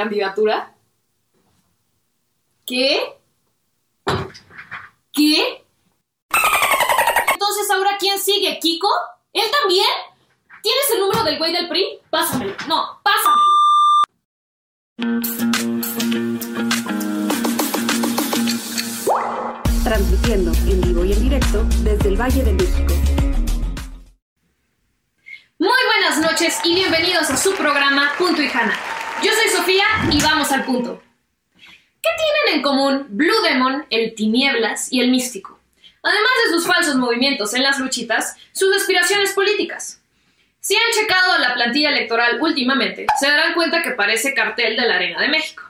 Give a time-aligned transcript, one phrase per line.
[0.00, 0.74] candidatura?
[34.90, 35.58] Y el Místico?
[36.02, 40.00] Además de sus falsos movimientos en las luchitas, sus aspiraciones políticas.
[40.60, 44.96] Si han checado la plantilla electoral últimamente, se darán cuenta que parece cartel de la
[44.96, 45.62] Arena de México.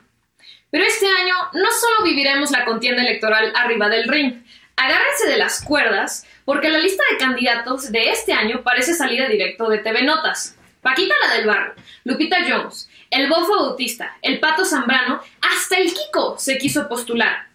[0.70, 4.42] Pero este año no solo viviremos la contienda electoral arriba del ring,
[4.76, 9.68] agárrense de las cuerdas porque la lista de candidatos de este año parece salida directo
[9.68, 10.56] de TV Notas.
[10.80, 11.74] Paquita la del barrio,
[12.04, 17.49] Lupita Jones, el Bofo Bautista, el Pato Zambrano, hasta el Kiko se quiso postular.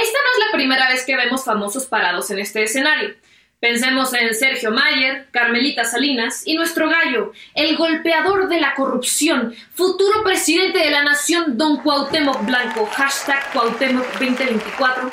[0.00, 3.14] Esta no es la primera vez que vemos famosos parados en este escenario.
[3.60, 10.24] Pensemos en Sergio Mayer, Carmelita Salinas y nuestro gallo, el golpeador de la corrupción, futuro
[10.24, 15.12] presidente de la nación, don Cuauhtémoc Blanco, hashtag Cuauhtémoc 2024.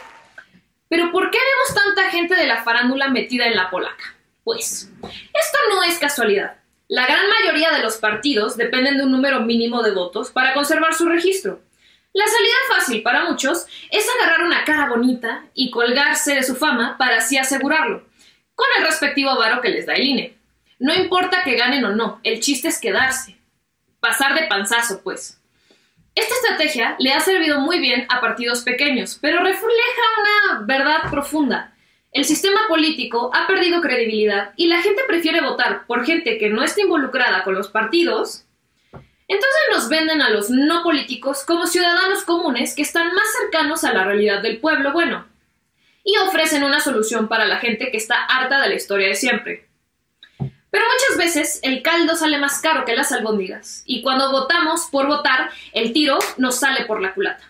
[0.88, 4.15] Pero ¿por qué vemos tanta gente de la farándula metida en la polaca?
[4.45, 6.55] Pues, esto no es casualidad.
[6.88, 10.93] La gran mayoría de los partidos dependen de un número mínimo de votos para conservar
[10.93, 11.67] su registro.
[12.18, 16.98] La salida fácil para muchos es agarrar una cara bonita y colgarse de su fama
[16.98, 18.08] para así asegurarlo,
[18.56, 20.38] con el respectivo varo que les da el INE.
[20.80, 23.38] No importa que ganen o no, el chiste es quedarse.
[24.00, 25.40] Pasar de panzazo, pues.
[26.16, 31.76] Esta estrategia le ha servido muy bien a partidos pequeños, pero refleja una verdad profunda.
[32.11, 36.64] El sistema político ha perdido credibilidad y la gente prefiere votar por gente que no
[36.64, 38.46] está involucrada con los partidos.
[39.27, 43.93] Entonces nos venden a los no políticos como ciudadanos comunes que están más cercanos a
[43.93, 45.27] la realidad del pueblo bueno
[46.04, 49.67] y ofrecen una solución para la gente que está harta de la historia de siempre.
[50.38, 55.08] Pero muchas veces el caldo sale más caro que las albóndigas y cuando votamos por
[55.08, 57.44] votar, el tiro nos sale por la culata.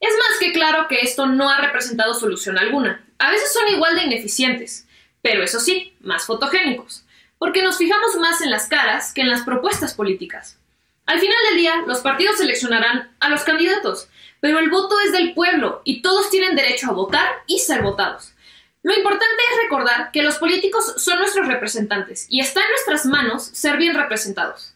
[0.00, 3.02] Es más que claro que esto no ha representado solución alguna.
[3.18, 4.86] A veces son igual de ineficientes,
[5.22, 7.06] pero eso sí, más fotogénicos,
[7.38, 10.58] porque nos fijamos más en las caras que en las propuestas políticas.
[11.06, 14.08] Al final del día, los partidos seleccionarán a los candidatos,
[14.40, 18.32] pero el voto es del pueblo y todos tienen derecho a votar y ser votados.
[18.82, 23.44] Lo importante es recordar que los políticos son nuestros representantes y está en nuestras manos
[23.44, 24.74] ser bien representados.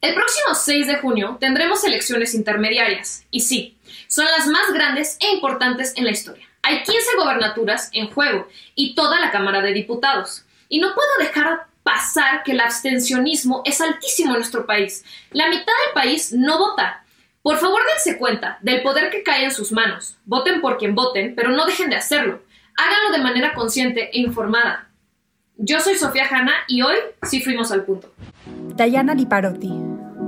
[0.00, 5.34] El próximo 6 de junio tendremos elecciones intermediarias, y sí, son las más grandes e
[5.34, 6.46] importantes en la historia.
[6.62, 10.44] Hay 15 gobernaturas en juego y toda la Cámara de Diputados.
[10.68, 15.04] Y no puedo dejar pasar que el abstencionismo es altísimo en nuestro país.
[15.30, 17.02] La mitad del país no vota.
[17.40, 20.18] Por favor, dense cuenta del poder que cae en sus manos.
[20.26, 22.42] Voten por quien voten, pero no dejen de hacerlo.
[22.76, 24.90] Háganlo de manera consciente e informada.
[25.56, 28.12] Yo soy Sofía Hanna y hoy sí fuimos al punto.
[28.76, 29.72] Diana Liparotti.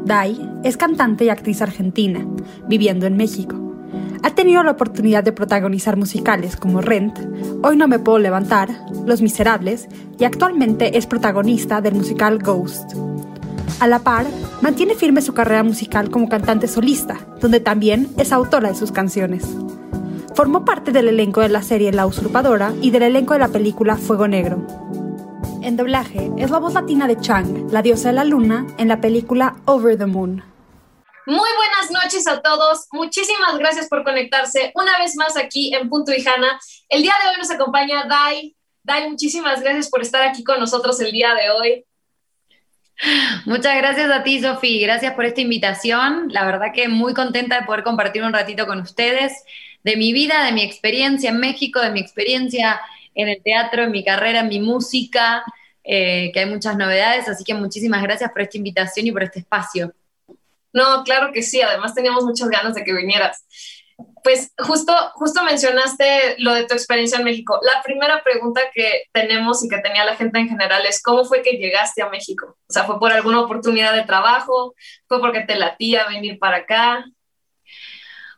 [0.07, 2.27] Dai es cantante y actriz argentina,
[2.69, 3.70] viviendo en México.
[4.23, 7.19] Ha tenido la oportunidad de protagonizar musicales como Rent,
[7.63, 8.71] Hoy no me puedo levantar,
[9.07, 9.89] Los Miserables
[10.19, 12.93] y actualmente es protagonista del musical Ghost.
[13.81, 14.27] A la par,
[14.61, 19.47] mantiene firme su carrera musical como cantante solista, donde también es autora de sus canciones.
[20.35, 23.97] Formó parte del elenco de la serie La Usurpadora y del elenco de la película
[23.97, 24.67] Fuego Negro.
[25.63, 29.01] En doblaje, es la voz latina de Chang, la diosa de la luna, en la
[29.01, 30.50] película Over the Moon.
[31.27, 32.87] Muy buenas noches a todos.
[32.93, 36.25] Muchísimas gracias por conectarse una vez más aquí en Punto y.
[36.89, 38.57] El día de hoy nos acompaña Dai.
[38.83, 41.85] Dai, muchísimas gracias por estar aquí con nosotros el día de hoy.
[43.45, 44.81] Muchas gracias a ti, Sofi.
[44.81, 46.29] Gracias por esta invitación.
[46.31, 49.45] La verdad que muy contenta de poder compartir un ratito con ustedes
[49.85, 52.81] de mi vida, de mi experiencia en México, de mi experiencia
[53.15, 55.45] en el teatro, en mi carrera, en mi música,
[55.85, 57.29] eh, que hay muchas novedades.
[57.29, 59.93] Así que muchísimas gracias por esta invitación y por este espacio.
[60.73, 63.45] No, claro que sí, además teníamos muchas ganas de que vinieras.
[64.23, 67.59] Pues justo, justo mencionaste lo de tu experiencia en México.
[67.63, 71.43] La primera pregunta que tenemos y que tenía la gente en general es, ¿cómo fue
[71.43, 72.59] que llegaste a México?
[72.69, 74.75] O sea, ¿fue por alguna oportunidad de trabajo?
[75.07, 77.05] ¿Fue porque te latía venir para acá?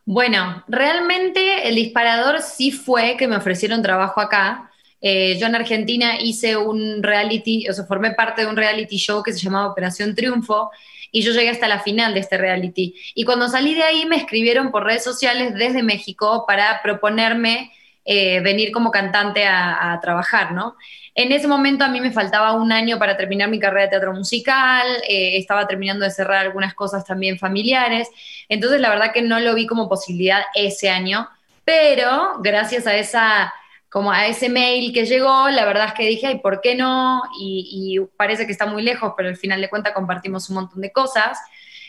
[0.05, 4.71] Bueno, realmente el disparador sí fue que me ofrecieron trabajo acá.
[5.01, 9.23] Eh, yo en Argentina hice un reality, o sea, formé parte de un reality show
[9.23, 10.71] que se llamaba Operación Triunfo,
[11.13, 12.95] y yo llegué hasta la final de este reality.
[13.15, 17.71] Y cuando salí de ahí me escribieron por redes sociales desde México para proponerme
[18.05, 20.77] eh, venir como cantante a, trabajar, ¿no?
[21.15, 24.13] En ese momento a mí me faltaba un año para terminar mi carrera de teatro
[24.15, 28.09] musical, eh, estaba terminando de cerrar algunas cosas también familiares,
[28.49, 31.29] entonces la verdad que no lo vi como posibilidad ese año,
[31.65, 33.53] pero gracias a esa
[33.93, 37.23] como a ese mail que llegó, la verdad es que dije, ay, ¿por qué no?
[37.39, 40.81] Y, y, parece que está muy lejos, pero al final de cuentas compartimos un montón
[40.81, 41.39] de cosas.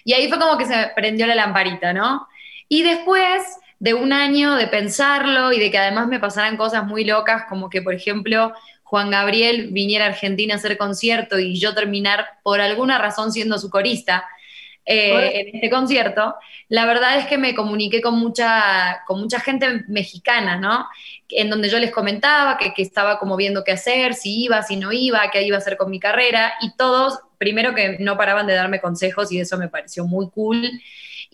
[0.03, 2.27] Y ahí fue como que se prendió la lamparita, ¿no?
[2.67, 3.41] Y después
[3.79, 7.69] de un año de pensarlo y de que además me pasaran cosas muy locas, como
[7.69, 8.51] que, por ejemplo,
[8.83, 13.57] Juan Gabriel viniera a Argentina a hacer concierto y yo terminar por alguna razón siendo
[13.57, 14.25] su corista
[14.85, 16.35] eh, en este concierto,
[16.67, 20.87] la verdad es que me comuniqué con mucha, con mucha gente mexicana, ¿no?
[21.29, 24.75] En donde yo les comentaba que, que estaba como viendo qué hacer, si iba, si
[24.75, 28.45] no iba, qué iba a hacer con mi carrera, y todos, primero que no paraban
[28.45, 30.69] de darme consejos y eso me pareció muy cool.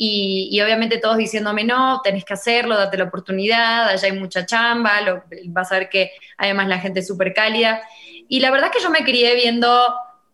[0.01, 5.01] Y, obviamente todos diciéndome, no, tenés que hacerlo, date la oportunidad, allá hay mucha chamba,
[5.01, 7.81] lo, vas a ver que además la gente es súper cálida.
[8.29, 9.67] Y la verdad es que yo me crié viendo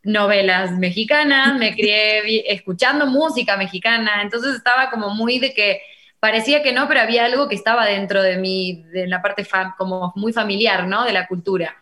[0.05, 5.81] novelas mexicanas, me crié escuchando música mexicana, entonces estaba como muy de que
[6.19, 9.45] parecía que no, pero había algo que estaba dentro de mí, de la parte
[9.77, 11.03] como muy familiar, ¿no?
[11.03, 11.75] De la cultura.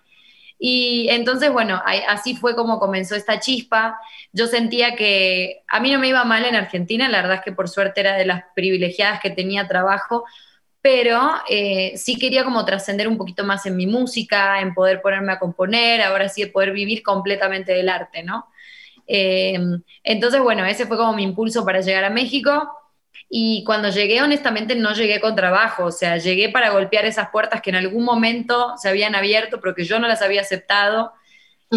[0.60, 4.00] Y entonces, bueno, así fue como comenzó esta chispa.
[4.32, 7.52] Yo sentía que a mí no me iba mal en Argentina, la verdad es que
[7.52, 10.26] por suerte era de las privilegiadas que tenía trabajo,
[10.84, 15.32] pero eh, sí quería como trascender un poquito más en mi música, en poder ponerme
[15.32, 18.48] a componer, ahora sí de poder vivir completamente del arte, ¿no?
[19.08, 19.58] Eh,
[20.04, 22.70] entonces, bueno, ese fue como mi impulso para llegar a México.
[23.30, 27.62] Y cuando llegué, honestamente, no llegué con trabajo, o sea, llegué para golpear esas puertas
[27.62, 31.14] que en algún momento se habían abierto, pero que yo no las había aceptado.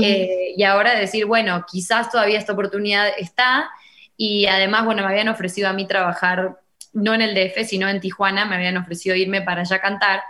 [0.03, 3.71] Eh, y ahora decir, bueno, quizás todavía esta oportunidad está.
[4.17, 6.59] Y además, bueno, me habían ofrecido a mí trabajar,
[6.97, 10.23] no en el DF, sino en Tijuana, me habían ofrecido irme para allá a cantar.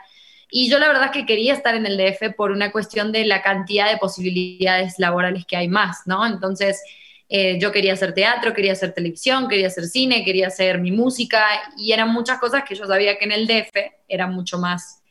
[0.51, 3.25] Y yo la verdad es que quería estar en el DF por una cuestión de
[3.25, 6.27] la cantidad de posibilidades laborales que hay más, ¿no?
[6.27, 6.83] Entonces,
[7.29, 11.45] eh, yo quería hacer teatro, quería hacer televisión, quería hacer cine, quería hacer mi música
[11.77, 13.77] y eran muchas cosas que yo sabía que en el DF
[14.09, 15.03] era mucho más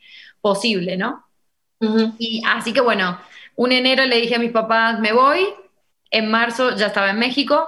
[0.42, 1.26] posible, ¿no?
[2.18, 3.18] Y así que bueno,
[3.56, 5.46] un enero le dije a mis papás, me voy,
[6.12, 7.66] en marzo ya estaba en México,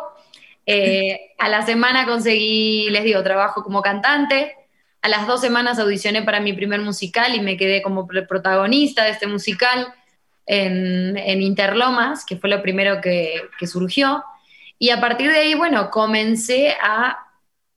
[0.67, 4.53] eh, a la semana conseguí, les digo, trabajo como cantante,
[5.01, 9.11] a las dos semanas audicioné para mi primer musical y me quedé como protagonista de
[9.11, 9.93] este musical
[10.45, 14.23] en, Interlomas, que fue lo primero que, que surgió.
[14.77, 17.17] Y a partir de ahí, bueno, comencé a,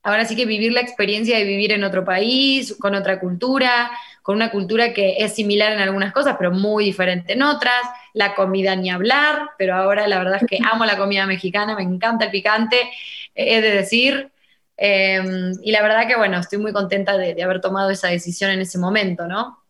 [0.03, 3.91] ahora sí que vivir la experiencia de vivir en otro país, con otra cultura,
[4.23, 7.83] con una cultura que es similar en algunas cosas, pero muy diferente en otras.
[8.15, 11.83] La comida ni hablar, pero ahora la verdad es que amo la comida mexicana, me
[11.83, 12.91] encanta el picante,
[13.35, 14.31] he de decir.
[14.77, 18.51] Em, y la verdad que, bueno, estoy muy contenta de, de haber tomado esa decisión
[18.51, 19.61] en ese momento, ¿no?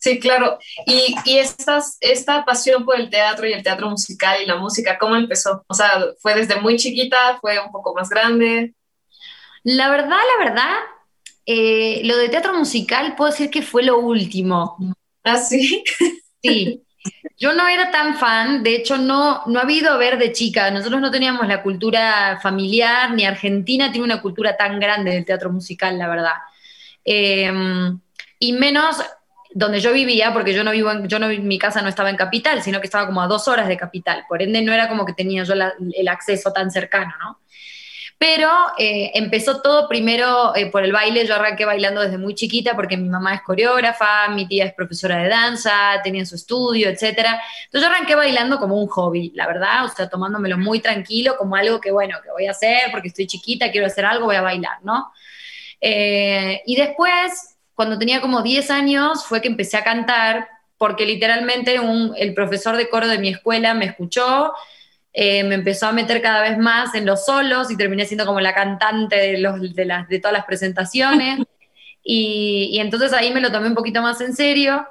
[0.00, 0.58] Sí, claro.
[0.86, 4.96] Y, y estas, esta pasión por el teatro y el teatro musical y la música,
[4.98, 5.62] ¿cómo empezó?
[5.68, 5.90] O sea,
[6.20, 7.38] ¿fue desde muy chiquita?
[7.40, 8.74] ¿Fue un poco más grande?
[9.62, 10.74] La verdad, la verdad,
[11.52, 14.76] eh, lo de teatro musical puedo decir que fue lo último.
[15.24, 15.82] ¿Ah, sí?
[16.42, 16.80] Sí.
[17.36, 20.70] Yo no era tan fan, de hecho no, no ha habido a ver de chica,
[20.70, 25.50] nosotros no teníamos la cultura familiar, ni Argentina tiene una cultura tan grande del teatro
[25.50, 26.34] musical, la verdad.
[27.04, 27.98] Em,
[28.38, 29.02] y menos
[29.52, 32.16] donde yo vivía, porque yo no vivo en, yo no, mi casa no estaba en
[32.16, 35.04] capital, sino que estaba como a dos horas de capital, por ende no era como
[35.04, 37.40] que tenía yo el acceso tan cercano, ¿no?
[38.22, 42.76] Pero eh, empezó todo primero eh, por el baile, yo arranqué bailando desde muy chiquita
[42.76, 47.02] porque mi mamá es coreógrafa, mi tía es profesora de danza, tenía su estudio, etc.
[47.02, 47.40] Entonces
[47.72, 51.80] yo arranqué bailando como un hobby, la verdad, o sea, tomándomelo muy tranquilo, como algo
[51.80, 54.80] que, bueno, que voy a hacer porque estoy chiquita, quiero hacer algo, voy a bailar,
[54.82, 55.10] ¿no?
[55.80, 60.46] Eh, y después cuando tenía como 10 años fue que empecé a cantar,
[60.76, 61.80] porque literalmente
[62.18, 64.52] el profesor de coro de mi escuela me escuchó,
[65.12, 68.40] eh, me empezó a meter cada vez más en los solos y terminé siendo como
[68.40, 71.40] la cantante de, los, de, las, de todas las presentaciones.
[72.04, 74.86] y, y entonces ahí me lo tomé un poquito más en serio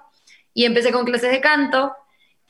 [0.54, 1.94] y empecé con clases de canto.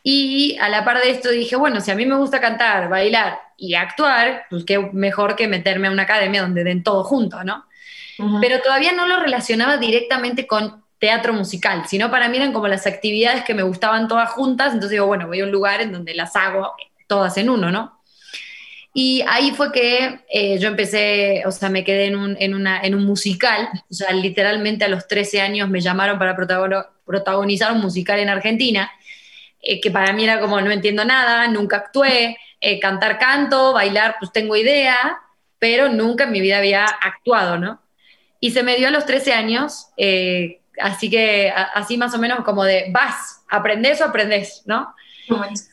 [0.01, 3.39] Y a la par de esto dije, bueno, si a mí me gusta cantar, bailar
[3.57, 7.65] y actuar, pues qué mejor que meterme a una academia donde den todo junto, ¿no?
[8.41, 12.85] pero todavía no lo relacionaba directamente con teatro musical, sino para mí eran como las
[12.85, 16.13] actividades que me gustaban todas juntas, entonces digo, bueno, voy a un lugar en donde
[16.13, 16.73] las hago
[17.09, 17.99] todas en uno, ¿no?
[18.93, 22.81] Y ahí fue que eh, yo empecé, o sea, me quedé en un, en, una,
[22.81, 27.81] en un musical, o sea, literalmente a los 13 años me llamaron para protagonizar un
[27.81, 28.91] musical en Argentina,
[29.61, 34.15] eh, que para mí era como, no entiendo nada, nunca actué, eh, cantar canto, bailar,
[34.19, 35.19] pues tengo idea,
[35.59, 37.81] pero nunca en mi vida había actuado, ¿no?
[38.39, 39.87] Y se me dio a los 13 años,
[40.81, 44.95] así que así más o menos como de vas, aprendes o aprendes, ¿no?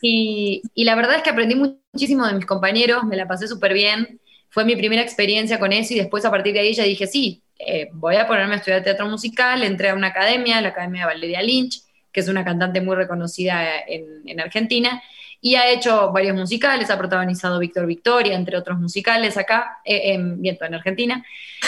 [0.01, 4.19] Y, la verdad es que aprendí muchísimo de mis compañeros, me la pasé súper bien,
[4.49, 7.43] fue mi primera experiencia con eso y después a partir de ahí ya dije, sí,
[7.59, 11.41] eh, voy a ponerme a estudiar teatro musical, entré a una academia, la Academia Valeria
[11.41, 15.01] Lynch, que es una cantante muy reconocida en, Argentina,
[15.39, 20.39] y ha hecho varios musicales, ha protagonizado Víctor Victoria, entre otros musicales acá, eh, en,
[20.43, 21.23] en Argentina.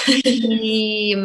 [0.23, 1.15] Y,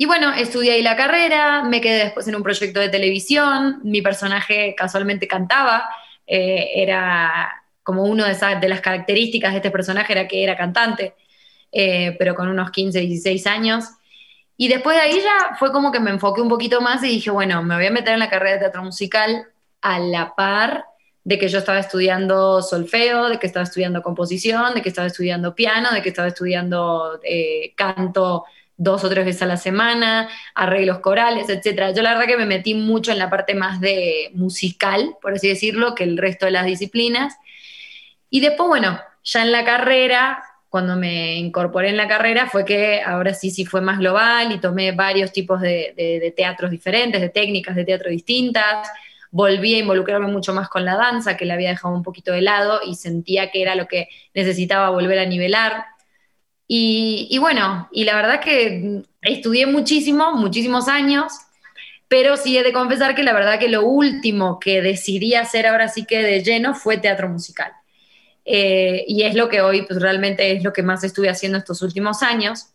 [0.00, 4.00] y, bueno, estudié ahí la carrera, me quedé después en un proyecto de televisión, mi
[4.00, 5.88] personaje casualmente cantaba,
[6.24, 11.16] eh, era como una de, de, las características de este personaje era que era cantante,
[11.72, 13.86] eh, pero con unos 15, 16 años.
[14.56, 17.30] Y después de ahí ya fue como que me enfoqué un poquito más y dije,
[17.30, 19.46] bueno, me voy a meter en la carrera de teatro musical
[19.80, 20.84] a la par
[21.24, 25.54] de que yo estaba estudiando solfeo, de que estaba estudiando composición, de que estaba estudiando
[25.54, 28.44] piano, de que estaba estudiando eh, canto
[28.78, 31.94] dos o tres veces a la semana, arreglos corales, etc.
[31.94, 35.48] Yo la verdad que me metí mucho en la parte más de musical, por así
[35.48, 37.36] decirlo, que el resto de las disciplinas.
[38.30, 43.00] Y después, bueno, ya en la carrera cuando me incorporé en la carrera fue que
[43.02, 47.74] ahora sí, sí fue más global y tomé varios tipos de, teatros diferentes, de técnicas
[47.74, 48.88] de teatro distintas.
[49.30, 52.42] Volví a involucrarme mucho más con la danza, que la había dejado un poquito de
[52.42, 55.86] lado y sentía que era lo que necesitaba volver a nivelar.
[56.68, 61.32] Y, y bueno, y la verdad que estudié muchísimo, muchísimos años,
[62.08, 65.88] pero sí he de confesar que la verdad que lo último que decidí hacer ahora
[65.88, 67.72] sí que de lleno fue teatro musical.
[68.44, 71.82] Eh, y es lo que hoy pues realmente es lo que más estuve haciendo estos
[71.82, 72.68] últimos años,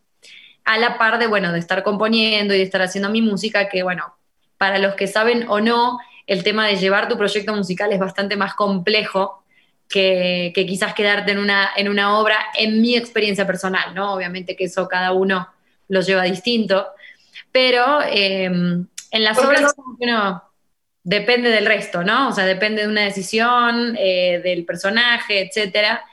[0.65, 3.83] a la par de, bueno, de estar componiendo y de estar haciendo mi música, que
[3.83, 4.15] bueno,
[4.57, 8.37] para los que saben o no, el tema de llevar tu proyecto musical es bastante
[8.37, 9.42] más complejo
[9.89, 14.13] que, que quizás quedarte en una, en una obra, en mi experiencia personal, ¿no?
[14.13, 15.47] Obviamente que eso cada uno
[15.87, 16.87] lo lleva distinto,
[17.51, 20.43] pero eh, en las obras uno
[21.03, 22.29] depende del resto, ¿no?
[22.29, 26.03] O sea, depende de una decisión, eh, del personaje, etcétera.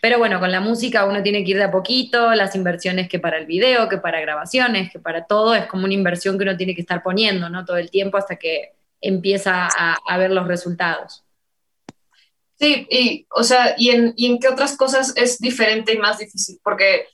[0.00, 3.18] Pero bueno, con la música uno tiene que ir de a poquito, las inversiones que
[3.18, 6.56] para el video, que para grabaciones, que para todo, es como una inversión que uno
[6.56, 7.64] tiene que estar poniendo, ¿no?
[7.64, 11.24] Todo el tiempo hasta que empieza a, ver los resultados.
[12.58, 16.18] Sí, y, o sea, ¿y en, ¿y en qué otras cosas es diferente y más
[16.18, 16.58] difícil?
[16.62, 17.06] Porque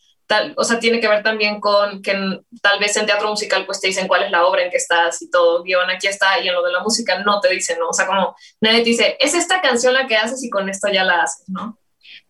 [0.57, 2.13] o sea, tiene que ver también con que
[2.61, 5.21] tal vez en teatro musical pues te dicen cuál es la obra en que estás
[5.23, 7.89] y todo, guion aquí está, y en lo de la música no te dicen, ¿no?
[7.89, 10.89] O sea, como nadie te dice, es esta canción la que haces y con esto
[10.89, 11.79] ya la haces, ¿no?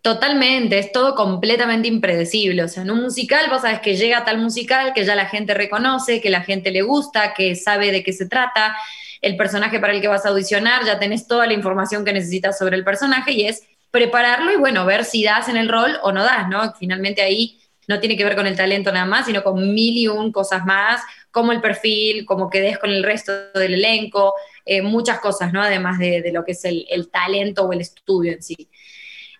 [0.03, 2.65] Totalmente, es todo completamente impredecible.
[2.65, 5.55] O sea, en un musical vos sabes que llega tal musical que ya la gente
[5.55, 8.77] reconoce, que la gente le gusta, que sabe de qué se trata,
[9.21, 12.59] el personaje para el que vas a audicionar, ya tenés toda la información que necesitas
[12.59, 16.11] sobre el personaje y es prepararlo y bueno, ver si das en el rol o
[16.11, 16.75] no das, ¿no?
[16.75, 20.09] Finalmente ahí no tiene que ver con el talento nada más, sino con mil y
[20.09, 24.83] un cosas más, como el perfil, como que des con el resto del elenco, eh,
[24.83, 25.63] muchas cosas, ¿no?
[25.63, 28.69] Además de, lo que es el, talento o el estudio en sí.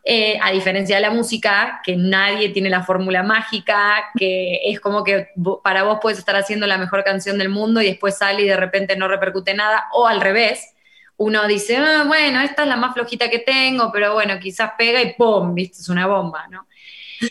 [0.05, 5.05] Eh, a diferencia de la música, que nadie tiene la fórmula mágica, que es como
[5.05, 5.29] que
[5.63, 8.57] para vos puedes estar haciendo la mejor canción del mundo y después sale y de
[8.57, 10.75] repente no repercute nada, o al revés,
[11.19, 15.01] uno dice, ah, bueno, esta es la más flojita que tengo, pero bueno, quizás pega
[15.01, 15.55] y ¡pum!
[15.55, 15.79] ¿Viste?
[15.81, 16.67] Es una bomba, ¿no?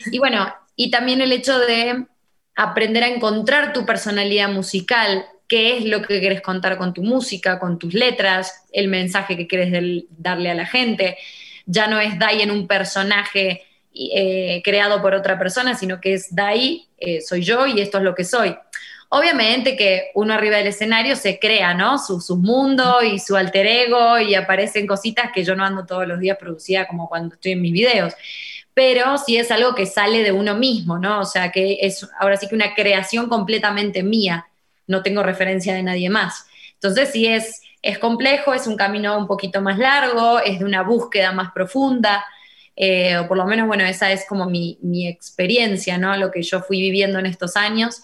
[0.10, 2.06] Y bueno, y también el hecho de
[2.56, 7.60] aprender a encontrar tu personalidad musical, qué es lo que quieres contar con tu música,
[7.60, 11.18] con tus letras, el mensaje que quieres darle a la gente.
[11.66, 13.64] Ya no es Dai en un personaje
[13.94, 18.04] eh, creado por otra persona, sino que es Dai, eh, soy yo y esto es
[18.04, 18.56] lo que soy.
[19.10, 21.98] Obviamente que uno arriba del escenario se crea, ¿no?
[22.00, 26.08] Su, su, mundo y su alter ego y aparecen cositas que yo no ando todos
[26.08, 28.14] los días producida como cuando estoy en mis videos
[28.74, 31.20] pero sí es algo que sale de uno mismo, ¿no?
[31.20, 34.48] O sea, que es ahora sí que una creación completamente mía,
[34.88, 36.46] no tengo referencia de nadie más.
[36.74, 40.84] Entonces sí es, es complejo, es un camino un poquito más largo, es de una
[40.84, 42.24] búsqueda más profunda,
[42.76, 46.16] eh, o por lo menos, bueno, esa es como mi, mi experiencia, ¿no?
[46.18, 48.04] Lo que yo fui viviendo en estos años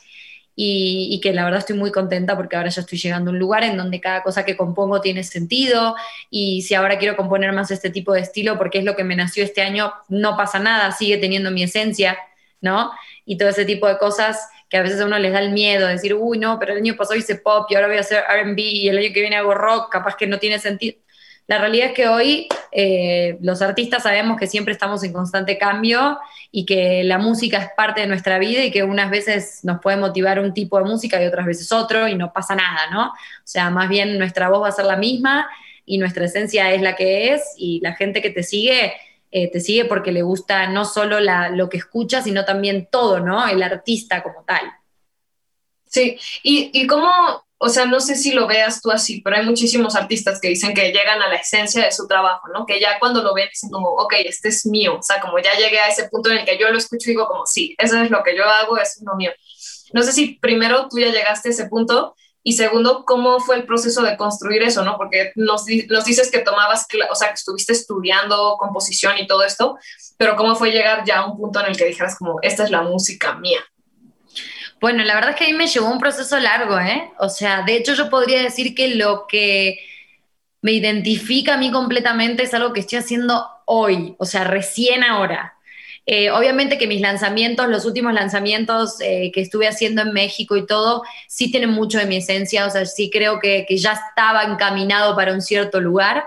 [0.59, 3.63] y, que la verdad estoy muy contenta porque ahora ya estoy llegando a un lugar
[3.63, 5.95] en donde cada cosa que compongo tiene sentido
[6.31, 9.15] y si ahora quiero componer más este tipo de estilo porque es lo que me
[9.15, 12.17] nació este año, no pasa nada, sigue teniendo mi esencia,
[12.61, 12.91] ¿no?
[13.25, 15.87] Y todo ese tipo de cosas que a veces a uno les da el miedo,
[15.87, 18.59] decir, uy, no, pero el año pasado hice pop y ahora voy a hacer RB
[18.59, 20.97] y el año que viene hago rock, capaz que no tiene sentido.
[21.47, 26.19] La realidad es que hoy eh, los artistas sabemos que siempre estamos en constante cambio
[26.51, 29.95] y que la música es parte de nuestra vida y que unas veces nos puede
[29.95, 33.07] motivar un tipo de música y otras veces otro y no pasa nada, ¿no?
[33.07, 35.47] O sea, más bien nuestra voz va a ser la misma
[35.85, 38.93] y nuestra esencia es la que es y la gente que te sigue
[39.31, 43.47] eh, te sigue porque le gusta no solo lo que escucha, sino también todo, ¿no?
[43.47, 44.61] El artista como tal.
[45.85, 47.09] Sí, y, y cómo,
[47.57, 50.73] o sea, no sé si lo veas tú así, pero hay muchísimos artistas que dicen
[50.73, 52.65] que llegan a la esencia de su trabajo, ¿no?
[52.65, 55.53] Que ya cuando lo ven dicen como, ok, este es mío, o sea, como ya
[55.55, 58.01] llegué a ese punto en el que yo lo escucho y digo como, sí, eso
[58.01, 59.31] es lo que yo hago, es lo mío.
[59.93, 62.15] No sé si primero tú ya llegaste a ese punto
[62.47, 64.95] y segundo, ¿cómo fue el proceso de construir eso, no?
[64.95, 69.77] Porque nos, dices que tomabas, o sea, que estuviste estudiando composición y todo esto,
[70.15, 72.71] pero ¿cómo fue llegar ya a un punto en el que dijeras como, esta es
[72.71, 73.59] la música mía?
[74.79, 77.11] Bueno, la verdad es que a mí me llevó un proceso largo, ¿eh?
[77.19, 79.79] O sea, de hecho yo podría decir que lo que
[80.61, 85.56] me identifica a mí completamente es algo que estoy haciendo hoy, o sea, recién ahora.
[86.09, 90.65] Eh, obviamente que mis lanzamientos, los últimos lanzamientos eh, que estuve haciendo en México y
[90.65, 95.17] todo, sí tienen mucho de mi esencia, o sea, sí creo que, ya estaba encaminado
[95.17, 96.23] para un cierto lugar.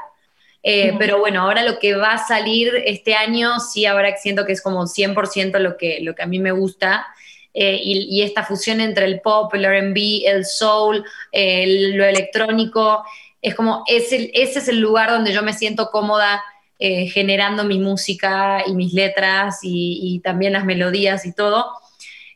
[0.62, 4.52] Eh, pero bueno, ahora lo que va a salir este año, sí, ahora siento que
[4.52, 7.06] es como 100% lo que, lo que a mí me gusta.
[7.54, 10.98] Y, esta fusión entre el pop, el RB, el soul,
[11.32, 13.02] lo electrónico,
[13.40, 16.42] es como ese es el lugar donde yo me siento cómoda
[16.82, 21.72] eh, generando mi música y mis letras y, también las melodías y todo.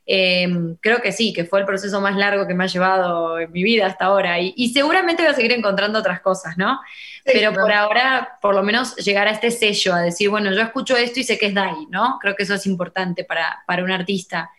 [0.04, 3.50] Em, creo que sí, que fue el proceso más largo que me ha llevado en
[3.52, 6.78] mi vida hasta ahora y, seguramente voy a seguir encontrando otras cosas, ¿no?
[7.24, 10.94] Pero por ahora, por lo menos llegar a este sello, a decir, bueno, yo escucho
[10.94, 12.18] esto y sé que es Dai, ¿no?
[12.20, 14.50] Creo que eso es importante para, para un artista.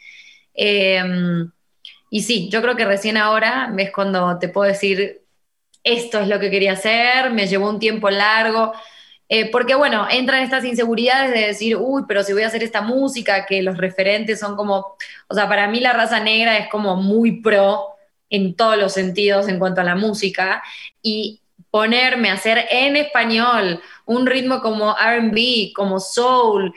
[0.56, 1.52] Em,
[2.10, 5.22] y sí, yo creo que recién ahora es cuando te puedo decir,
[5.84, 8.74] esto es lo que quería hacer, me llevó un tiempo largo,
[9.28, 12.82] eh, porque bueno, entran estas inseguridades de decir, uy, pero si voy a hacer esta
[12.82, 14.96] música, que los referentes son como,
[15.28, 17.96] o sea, para mí la raza negra es como muy pro
[18.30, 20.64] en todos los sentidos en cuanto a la música,
[21.02, 21.42] y
[21.72, 26.74] ponerme a hacer en español un ritmo como RB, como soul,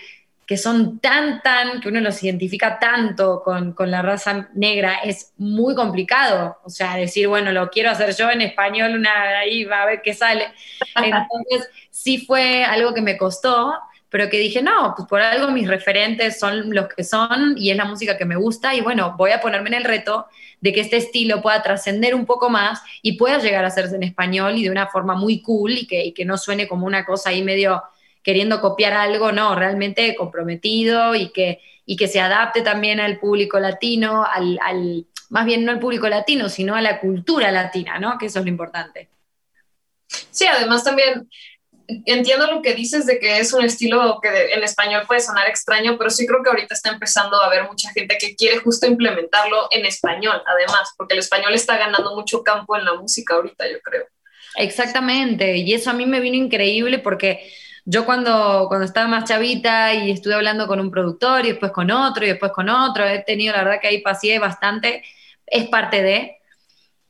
[0.49, 5.75] que son tan, tan, que uno los identifica tanto con, la raza negra, es muy
[5.75, 6.57] complicado.
[6.65, 10.01] O sea, decir, bueno, lo quiero hacer yo en español, una ahí va a ver
[10.03, 10.47] qué sale.
[10.97, 13.75] Entonces, sí fue algo que me costó,
[14.09, 17.77] pero que dije, no, pues por algo mis referentes son los que son y es
[17.77, 20.29] la música que me gusta y bueno, voy a ponerme en el reto
[20.63, 24.03] de que este estilo pueda trascender un poco más y pueda llegar a hacerse en
[24.03, 27.05] español y de una forma muy cool y que, y que no suene como una
[27.05, 27.83] cosa ahí medio
[28.29, 33.59] queriendo copiar algo, no, realmente comprometido y que, y que se adapte también al público
[33.59, 38.19] latino, al, más bien no al público latino, sino a la cultura latina, ¿no?
[38.19, 39.09] Que eso es lo importante.
[40.31, 41.27] Sí, además también
[42.05, 45.97] entiendo lo que dices de que es un estilo que en español puede sonar extraño,
[45.97, 49.69] pero sí creo que ahorita está empezando a haber mucha gente que quiere justo implementarlo
[49.71, 53.81] en español, además, porque el español está ganando mucho campo en la música ahorita, yo
[53.81, 54.05] creo.
[54.57, 57.51] Exactamente, y eso a mí me vino increíble porque
[57.91, 61.91] yo cuando, cuando estaba más chavita y estuve hablando con un productor y después con
[61.91, 65.03] otro y después con otro, he tenido la verdad que ahí pasé bastante,
[65.47, 66.37] es parte de,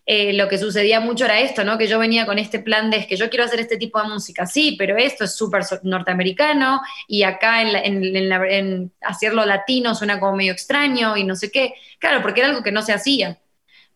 [0.06, 1.78] eh, lo que sucedía mucho era esto, ¿no?
[1.78, 4.08] Que yo venía con este plan de es que yo quiero hacer este tipo de
[4.08, 10.36] música, sí, pero esto es súper norteamericano y acá en, en, hacerlo latino suena como
[10.36, 11.74] medio extraño y no sé qué.
[11.98, 13.36] Claro, porque era algo que no se hacía.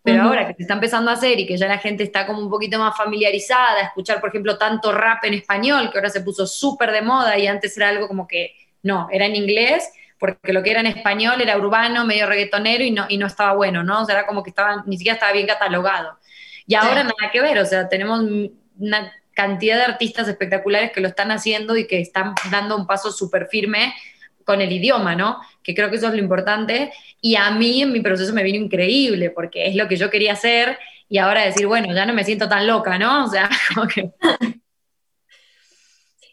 [0.04, 2.40] Pero ahora que se está empezando a hacer y que ya la gente está como
[2.40, 6.22] un poquito más familiarizada, a escuchar, por ejemplo, tanto rap en español, que ahora se
[6.22, 10.52] puso súper de moda y antes era algo como que no, era en inglés, porque
[10.52, 13.84] lo que era en español era urbano, medio reggaetonero y no, y no estaba bueno,
[13.84, 14.02] ¿no?
[14.02, 16.18] O sea, era como que estaba, ni siquiera estaba bien catalogado.
[16.66, 18.20] Y ahora nada que ver, o sea, tenemos
[18.78, 23.10] una cantidad de artistas espectaculares que lo están haciendo y que están dando un paso
[23.12, 23.94] súper firme
[24.44, 25.40] con el idioma, ¿no?
[25.62, 26.92] Que creo que eso es lo importante.
[27.20, 30.32] Y a mí en mi proceso me vino increíble, porque es lo que yo quería
[30.32, 30.78] hacer
[31.08, 33.26] y ahora decir, bueno, ya no me siento tan loca, ¿no?
[33.26, 34.10] O sea, como que...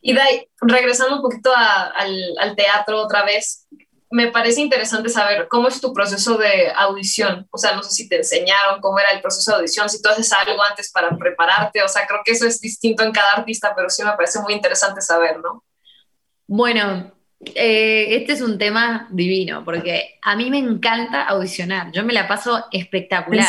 [0.02, 3.68] Y Dai, regresando un poquito al, al, teatro otra vez,
[4.10, 7.46] me parece interesante saber cómo es tu proceso de audición.
[7.52, 10.08] O sea, no sé si te enseñaron cómo era el proceso de audición, si tú
[10.08, 11.84] haces algo antes para prepararte.
[11.84, 14.54] O sea, creo que eso es distinto en cada artista, pero sí me parece muy
[14.54, 15.64] interesante saber, ¿no?
[16.48, 22.14] Bueno, eh, este es un tema divino, porque a mí me encanta audicionar, yo me
[22.14, 23.48] la paso espectacular.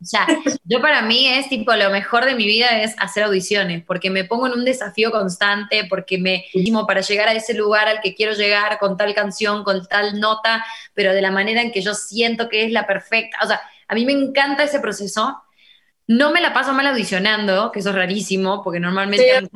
[0.00, 0.28] O sea,
[0.64, 4.24] yo para mí es tipo lo mejor de mi vida es hacer audiciones, porque me
[4.24, 6.44] pongo en un desafío constante, porque me
[6.86, 10.64] para llegar a ese lugar al que quiero llegar con tal canción, con tal nota,
[10.94, 13.38] pero de la manera en que yo siento que es la perfecta.
[13.42, 15.42] O sea, a mí me encanta ese proceso.
[16.06, 19.48] No me la paso mal audicionando, que eso es rarísimo, porque normalmente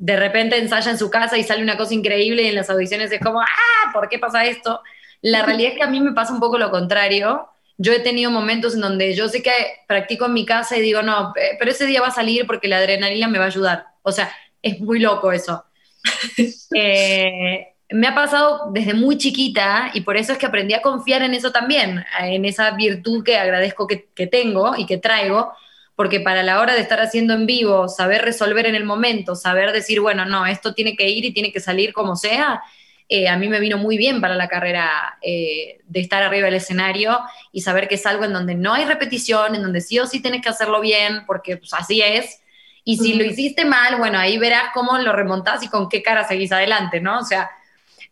[0.00, 3.12] de repente ensaya en su casa y sale una cosa increíble y en las audiciones
[3.12, 4.80] es como, ah, ¿por qué pasa esto?
[5.20, 7.46] La realidad es que a mí me pasa un poco lo contrario.
[7.76, 9.52] Yo he tenido momentos en donde yo sé que
[9.86, 12.78] practico en mi casa y digo, no, pero ese día va a salir porque la
[12.78, 13.86] adrenalina me va a ayudar.
[14.00, 14.32] O sea,
[14.62, 15.64] es muy loco eso.
[16.72, 21.22] Eh, me ha pasado desde muy chiquita y por eso es que aprendí a confiar
[21.22, 25.52] en eso también, en esa virtud que agradezco que, tengo y que traigo,
[26.00, 29.70] porque para la hora de estar haciendo en vivo, saber resolver en el momento, saber
[29.70, 32.62] decir, bueno, no, esto tiene que ir y tiene que salir como sea,
[33.06, 36.54] eh, a mí me vino muy bien para la carrera eh, de estar arriba del
[36.54, 37.20] escenario
[37.52, 40.22] y saber que es algo en donde no hay repetición, en donde sí o sí
[40.22, 42.40] tienes que hacerlo bien, porque pues, así es.
[42.82, 46.26] Y si lo hiciste mal, bueno, ahí verás cómo lo remontás y con qué cara
[46.26, 47.18] seguís adelante, ¿no?
[47.18, 47.50] O sea,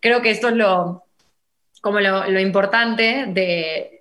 [0.01, 1.05] creo que esto es lo,
[1.81, 3.97] como lo, importante de,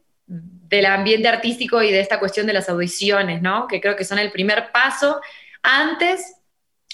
[0.69, 3.67] del ambiente artístico y de esta cuestión de las audiciones, ¿no?
[3.67, 5.21] Que creo que son el primer paso
[5.63, 6.35] antes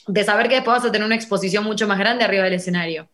[0.07, 3.09] de saber que después vas a tener una exposición mucho más grande arriba del escenario.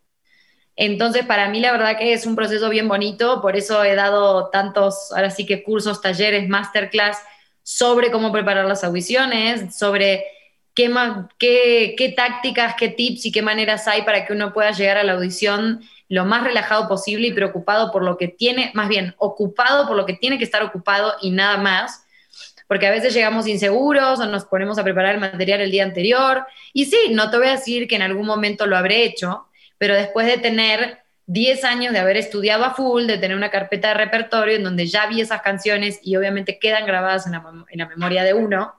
[0.75, 4.49] Entonces, para mí la verdad que es un proceso bien bonito, por eso he dado
[4.49, 7.17] tantos, ahora sí que cursos, talleres, masterclass
[7.63, 10.25] sobre cómo preparar las audiciones, sobre
[10.73, 10.91] qué,
[11.37, 15.03] qué, qué tácticas, qué tips y qué maneras hay para que uno pueda llegar a
[15.03, 19.87] la audición lo más relajado posible y preocupado por lo que tiene, más bien ocupado
[19.87, 22.03] por lo que tiene que estar ocupado y nada más,
[22.67, 26.45] porque a veces llegamos inseguros o nos ponemos a preparar el material el día anterior.
[26.73, 29.95] Y sí, no te voy a decir que en algún momento lo habré hecho, pero
[29.95, 33.93] después de tener 10 años de haber estudiado a full, de tener una carpeta de
[33.93, 38.33] repertorio en donde ya vi esas canciones y obviamente quedan grabadas en la, memoria de
[38.33, 38.73] uno,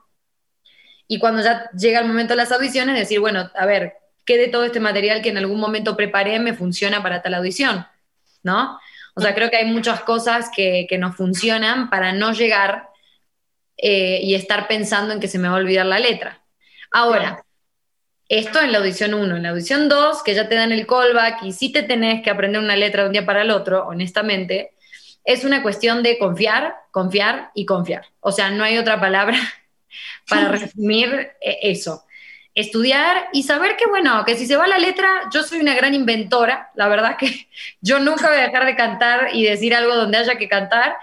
[1.07, 3.95] y cuando ya llega el momento de las audiciones, decir, bueno, a ver,
[4.31, 7.85] ¿qué de todo este material que en algún momento preparé me funciona para tal audición?
[8.43, 8.79] ¿No?
[9.13, 12.87] O sea, creo que hay muchas cosas que, que nos funcionan para no llegar
[13.75, 16.41] eh, y estar pensando en que se me va a olvidar la letra.
[16.91, 17.43] Ahora,
[18.29, 19.35] esto en la audición 1.
[19.35, 22.29] En la audición 2, que ya te dan el callback y sí te tenés que
[22.29, 24.71] aprender una letra de un día para el otro, honestamente,
[25.25, 28.05] es una cuestión de confiar, confiar y confiar.
[28.21, 29.37] O sea, no hay otra palabra
[30.29, 32.05] para resumir eh, eso.
[32.53, 35.93] Estudiar y saber que, bueno, que si se va la letra, yo soy una gran
[35.93, 36.71] inventora.
[36.75, 37.47] La verdad que
[37.81, 40.95] yo nunca voy a dejar de cantar y decir algo donde haya que cantar,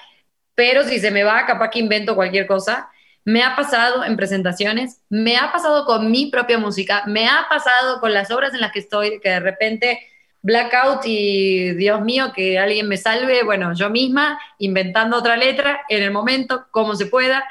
[0.55, 2.91] pero si se me va, capaz que invento cualquier cosa.
[3.25, 8.01] Me ha pasado en presentaciones, me ha pasado con mi propia música, me ha pasado
[8.01, 10.01] con las obras en las que estoy, que de repente
[10.43, 16.03] blackout y Dios mío, que alguien me salve, bueno, yo misma inventando otra letra en
[16.03, 17.45] el momento, como se pueda.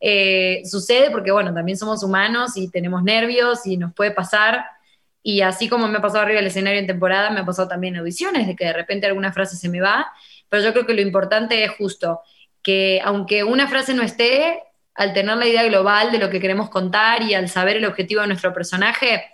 [0.00, 4.64] Eh, sucede porque, bueno, también somos humanos y tenemos nervios y nos puede pasar.
[5.22, 7.94] Y así como me ha pasado arriba del escenario en temporada, me ha pasado también
[7.94, 10.10] en audiciones, de que de repente alguna frase se me va.
[10.48, 12.20] Pero yo creo que lo importante es justo
[12.62, 14.62] que aunque una frase no esté,
[14.94, 18.22] al tener la idea global de lo que queremos contar y al saber el objetivo
[18.22, 19.24] de nuestro personaje,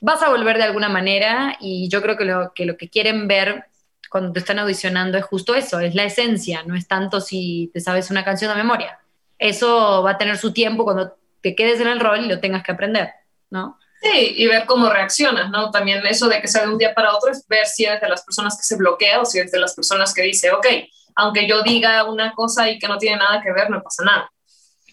[0.00, 3.28] vas a volver de alguna manera y yo creo que lo que, lo que quieren
[3.28, 3.66] ver
[4.10, 7.80] cuando te están audicionando es justo eso, es la esencia, no es tanto si te
[7.80, 8.98] sabes una canción de memoria.
[9.38, 12.62] Eso va a tener su tiempo cuando te quedes en el rol y lo tengas
[12.62, 13.10] que aprender,
[13.50, 13.78] ¿no?
[14.02, 15.70] Sí, y ver cómo reaccionas, ¿no?
[15.70, 18.08] También eso de que sea de un día para otro es ver si eres de
[18.08, 20.66] las personas que se bloquea o si eres de las personas que dice, ok,
[21.14, 24.30] aunque yo diga una cosa y que no tiene nada que ver, no pasa nada.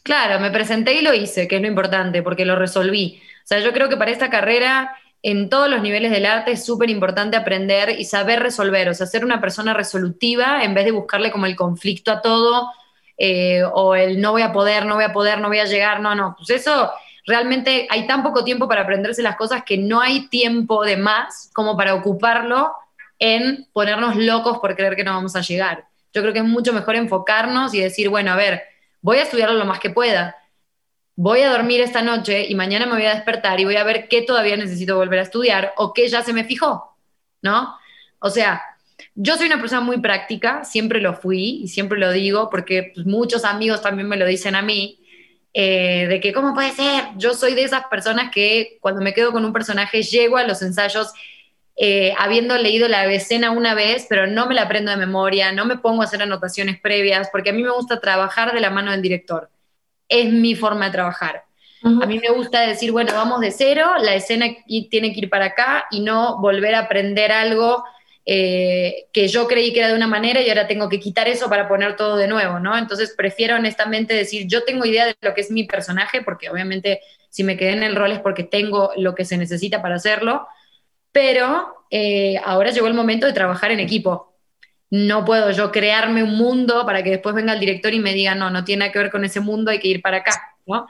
[0.04, 3.21] Claro, me presenté y lo hice, que es lo importante, porque lo resolví.
[3.43, 6.63] O sea, yo creo que para esta carrera, en todos los niveles del arte, es
[6.63, 10.91] súper importante aprender y saber resolver, o sea, ser una persona resolutiva en vez de
[10.91, 12.71] buscarle como el conflicto a todo,
[13.21, 15.99] eh, o el no voy a poder, no voy a poder, no voy a llegar,
[15.99, 16.36] no, no.
[16.38, 16.89] Pues eso,
[17.27, 21.51] realmente hay tan poco tiempo para aprenderse las cosas que no hay tiempo de más
[21.53, 22.73] como para ocuparlo
[23.19, 25.86] en ponernos locos por creer que no vamos a llegar.
[26.13, 28.63] Yo creo que es mucho mejor enfocarnos y decir, bueno, a ver,
[29.01, 30.38] voy a estudiarlo lo más que pueda.
[31.17, 34.08] Voy a dormir esta noche y mañana me voy a despertar y voy a ver
[34.08, 36.95] qué todavía necesito volver a estudiar o qué ya se me fijó,
[37.41, 37.75] ¿no?
[38.19, 38.63] O sea,
[39.21, 43.05] yo soy una persona muy práctica, siempre lo fui y siempre lo digo porque pues,
[43.05, 45.01] muchos amigos también me lo dicen a mí,
[45.53, 47.03] eh, de que, ¿cómo puede ser?
[47.17, 50.62] Yo soy de esas personas que cuando me quedo con un personaje llego a los
[50.62, 51.12] ensayos
[51.75, 55.65] eh, habiendo leído la escena una vez, pero no me la aprendo de memoria, no
[55.65, 58.91] me pongo a hacer anotaciones previas, porque a mí me gusta trabajar de la mano
[58.91, 59.49] del director.
[60.08, 61.43] Es mi forma de trabajar.
[61.84, 64.45] A mí me gusta decir, bueno, vamos de cero, la escena
[64.89, 67.84] tiene que ir para acá y no volver a aprender algo
[68.32, 71.50] eh, que yo creí que era de una manera y ahora tengo que quitar eso
[71.50, 72.78] para poner todo de nuevo, ¿no?
[72.78, 77.02] Entonces prefiero honestamente decir, yo tengo idea de lo que es mi personaje, porque obviamente
[77.32, 80.48] si me quedé en el rol es porque tengo lo que se necesita para hacerlo,
[81.12, 84.38] pero eh, ahora llegó el momento de trabajar en equipo.
[84.92, 88.36] No puedo yo crearme un mundo para que después venga el director y me diga,
[88.36, 90.86] no, no tiene nada que ver con ese mundo, hay que ir para acá, ¿no?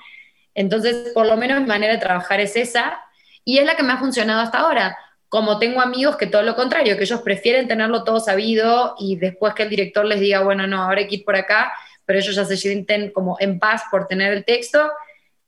[0.54, 3.00] Entonces, por lo menos mi manera de trabajar es esa,
[3.46, 4.98] y es la que me ha funcionado hasta ahora.
[5.30, 9.54] Como tengo amigos que todo lo contrario, que ellos prefieren tenerlo todo sabido y después
[9.54, 11.72] que el director les diga, bueno, no, ahora hay que ir por acá,
[12.06, 14.90] pero ellos ya se sienten como en paz por tener el texto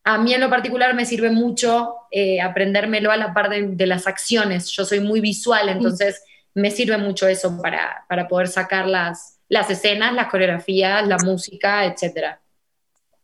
[0.03, 4.07] a mí en lo particular me sirve mucho eh, aprendérmelo a la par de, las
[4.07, 4.69] acciones.
[4.69, 9.69] Yo soy muy visual, entonces me sirve mucho eso para, para poder sacar las, las
[9.69, 12.41] escenas, las coreografías, la música, etcétera.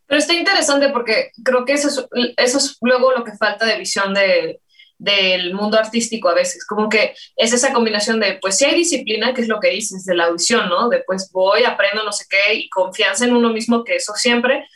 [0.06, 3.80] Pero está interesante porque creo que eso es, eso es luego lo que falta de
[3.80, 4.62] visión de,
[4.98, 9.34] del mundo artístico a veces, como que es esa combinación de, pues si hay disciplina,
[9.34, 10.90] que es lo que dices, de la audición, ¿no?
[10.90, 14.68] De pues voy, aprendo no sé qué y confianza en uno mismo, que eso siempre,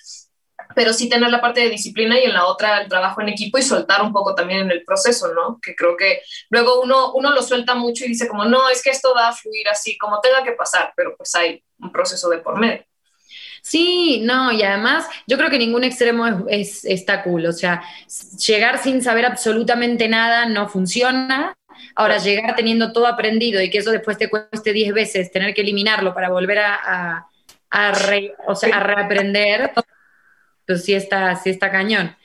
[0.76, 3.58] pero sí tener la parte de disciplina y en la otra el trabajo en equipo
[3.58, 5.60] y soltar un poco también en el proceso, ¿no?
[5.62, 8.92] Que creo que luego uno, uno lo suelta mucho y dice como, no, es que
[8.92, 12.38] esto va a fluir así, como tenga que pasar, pero pues hay un proceso de
[12.40, 12.86] por medio.
[13.62, 17.84] Sí, no, y además yo creo que ningún extremo es, está cool, o sea,
[18.47, 21.54] llegar sin saber absolutamente nada no funciona.
[21.95, 25.62] Ahora, llegar teniendo todo aprendido y que eso después te cueste 10 veces tener que
[25.62, 27.28] eliminarlo para volver a,
[27.71, 27.93] a,
[28.47, 29.71] o sea, a reaprender,
[30.65, 32.15] pues sí está, sí está cañón.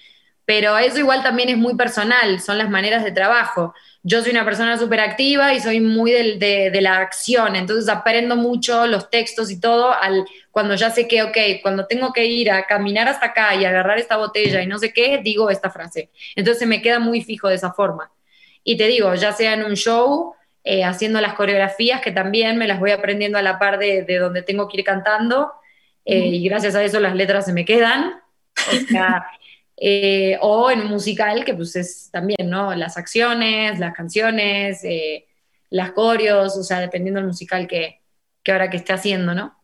[0.45, 3.75] Pero eso igual también es muy personal, son las maneras de trabajo.
[4.09, 8.37] Yo soy una persona súper activa y soy muy de, de, la acción, entonces aprendo
[8.37, 12.53] mucho los textos y todo al, cuando ya sé que, ok, cuando tengo que ir
[12.53, 16.11] a caminar hasta acá y agarrar esta botella y no sé qué, digo esta frase.
[16.37, 18.13] Entonces me queda muy fijo de esa forma.
[18.63, 22.69] Y te digo, ya sea en un show, eh, haciendo las coreografías, que también me
[22.69, 25.53] las voy aprendiendo a la par de, de donde tengo que ir cantando,
[26.05, 28.21] eh, y gracias a eso las letras se me quedan.
[28.57, 29.27] O sea,
[29.77, 32.75] eh, o en un musical que pues es también, ¿no?
[32.75, 35.27] Las acciones, las canciones, eh,
[35.71, 38.01] las coreos, o sea, dependiendo del musical que,
[38.43, 39.57] que ahora que esté haciendo, ¿no?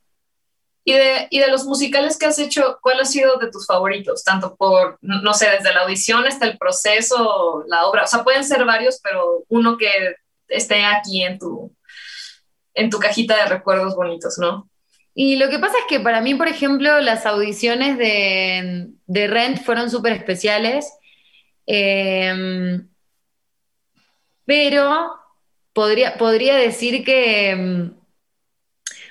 [0.84, 4.24] Y de, y de los musicales que has hecho, ¿cuál ha sido de tus favoritos?
[4.24, 8.02] Tanto por, no sé, desde la audición hasta el proceso, la obra.
[8.02, 10.16] O sea, pueden ser varios, pero uno que
[10.48, 11.72] esté aquí en tu,
[12.74, 14.68] en tu cajita de recuerdos bonitos, ¿no?
[15.14, 19.62] Y lo que pasa es que para mí, por ejemplo, las audiciones de, de Rent
[19.62, 20.90] fueron súper especiales,
[21.66, 22.88] em,
[24.44, 25.14] pero
[25.72, 27.90] podría, podría decir que...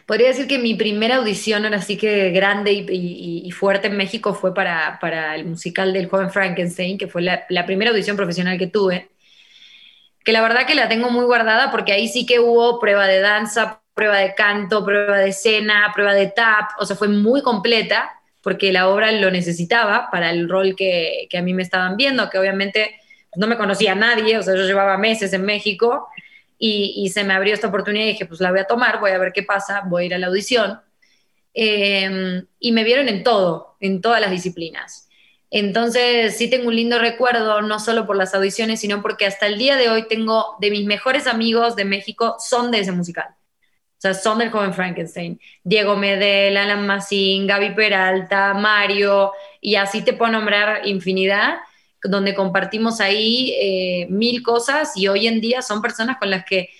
[0.07, 4.53] Podría decir que mi primera audición ahora sí que grande y, fuerte en México fue
[4.53, 8.67] para, para, el musical del joven Frankenstein, que fue la, la primera audición profesional que
[8.67, 9.09] tuve
[10.23, 13.19] que la verdad que la tengo muy guardada porque ahí sí que hubo prueba de
[13.19, 18.21] danza, prueba de canto, prueba de escena, prueba de tap, o sea, fue muy completa
[18.41, 22.39] porque la obra lo necesitaba para el rol que, a mí me estaban viendo, que
[22.39, 22.95] obviamente
[23.35, 26.07] no me conocía a nadie, o sea, yo llevaba meses en México
[26.57, 29.17] y, se me abrió esta oportunidad y dije, pues la voy a tomar, voy a
[29.17, 30.79] ver qué pasa, voy a ir a la audición.
[31.53, 35.09] Em, y me vieron en todo, en todas las disciplinas.
[35.49, 39.57] Entonces sí tengo un lindo recuerdo, no solo por las audiciones, sino porque hasta el
[39.57, 43.35] día de hoy tengo de mis mejores amigos de México, son de ese musical.
[44.01, 45.39] O sea, son del joven Frankenstein.
[45.63, 51.59] Diego Medel, Alan Massín, Gaby Peralta, Mario, y así te puedo nombrar infinidad,
[52.03, 56.71] donde compartimos ahí eh, mil cosas y hoy en día son personas con las que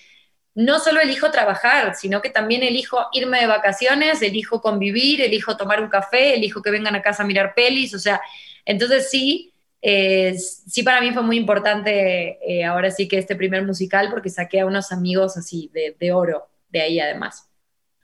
[0.56, 5.80] no solo elijo trabajar, sino que también elijo irme de vacaciones, elijo convivir, elijo tomar
[5.80, 8.20] un café, elijo que vengan a casa a mirar pelis, o sea,
[8.64, 13.64] entonces sí, eh, sí para mí fue muy importante eh, ahora sí que este primer
[13.64, 17.48] musical porque saqué a unos amigos así de oro de ahí además.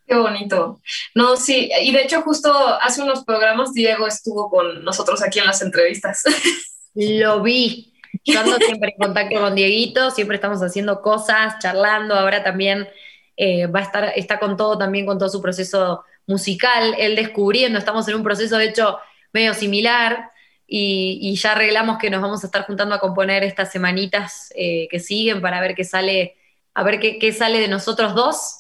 [0.08, 0.80] Qué bonito.
[1.14, 2.50] No, sí, y de hecho justo
[2.80, 6.22] hace unos programas Diego estuvo con nosotros aquí en las entrevistas.
[6.94, 7.92] Lo vi.
[8.24, 12.88] Yo ando siempre en contacto con Dieguito, siempre estamos haciendo cosas, charlando, ahora también
[13.36, 17.78] eh, va a estar, está con todo también, con todo su proceso musical, él descubriendo,
[17.78, 18.98] estamos en un proceso de hecho
[19.32, 20.30] medio similar
[20.66, 25.00] y, ya arreglamos que nos vamos a estar juntando a componer estas semanitas eh, que
[25.00, 26.36] siguen para ver qué sale,
[26.72, 28.57] a ver qué, qué sale de nosotros dos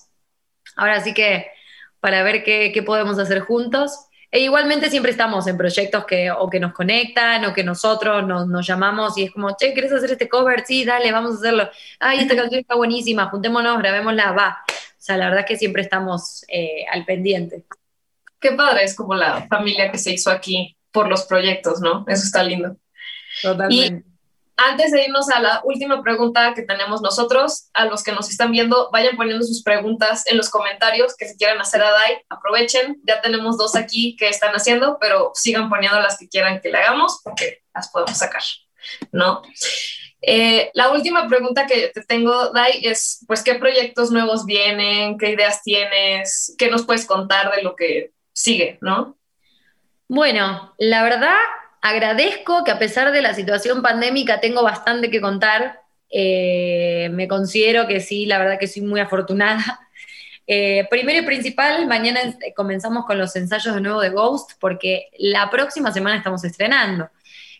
[0.78, 1.50] Ahora sí que
[2.00, 4.06] para ver qué, podemos hacer juntos.
[4.30, 8.66] E igualmente siempre estamos en proyectos que o que nos conectan o que nosotros nos,
[8.66, 10.64] llamamos y es como, che, ¿quieres hacer este cover?
[10.66, 11.70] Sí, dale, vamos a hacerlo.
[11.98, 14.64] Ay, esta canción está buenísima, juntémonos, grabémosla, va.
[14.68, 17.64] O sea, la verdad es que siempre estamos eh, al pendiente.
[18.38, 22.04] Qué padre, es como la familia que se hizo aquí por los proyectos, ¿no?
[22.06, 22.76] Eso está lindo.
[23.42, 24.07] Totalmente.
[24.60, 28.50] Antes de irnos a la última pregunta que tenemos nosotros, a los que nos están
[28.50, 32.24] viendo, vayan poniendo sus preguntas en los comentarios que se quieran hacer a Dai.
[32.28, 36.70] Aprovechen, ya tenemos dos aquí que están haciendo, pero sigan poniendo las que quieran que
[36.70, 38.42] le hagamos porque las podemos sacar,
[39.12, 39.42] ¿no?
[40.22, 45.18] Eh, la última pregunta que te tengo, Dai, es, pues, ¿qué proyectos nuevos vienen?
[45.18, 46.56] ¿Qué ideas tienes?
[46.58, 49.16] ¿Qué nos puedes contar de lo que sigue, no?
[50.08, 51.36] Bueno, la verdad
[51.82, 55.82] agradezco que a pesar de la situación pandémica tengo bastante que contar.
[56.10, 59.80] Eh, me considero que sí, la verdad que soy muy afortunada.
[60.50, 62.20] Eh, primero y principal, mañana
[62.56, 67.10] comenzamos con los ensayos de nuevo de Ghost, porque la próxima semana estamos estrenando.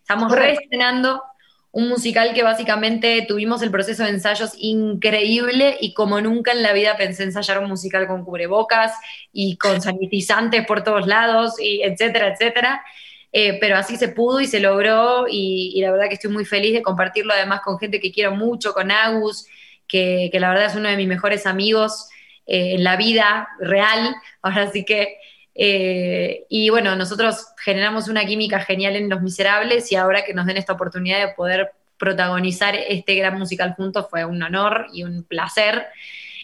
[0.00, 1.22] Estamos reestrenando
[1.70, 6.72] un musical que básicamente tuvimos el proceso de ensayos increíble y como nunca en la
[6.72, 8.94] vida pensé ensayar un musical con cubrebocas
[9.32, 12.82] y con sanitizantes por todos lados, y etcétera, etcétera.
[13.32, 16.72] Eh, pero así se pudo y se logró y, la verdad que estoy muy feliz
[16.72, 19.46] de compartirlo además con gente que quiero mucho, con Agus,
[19.86, 22.08] que, la verdad es uno de mis mejores amigos
[22.46, 25.16] eh, en la vida real, ahora sí que...
[25.60, 30.46] Eh, y bueno, nosotros generamos una química genial en Los Miserables y ahora que nos
[30.46, 35.24] den esta oportunidad de poder protagonizar este gran musical juntos fue un honor y un
[35.24, 35.88] placer.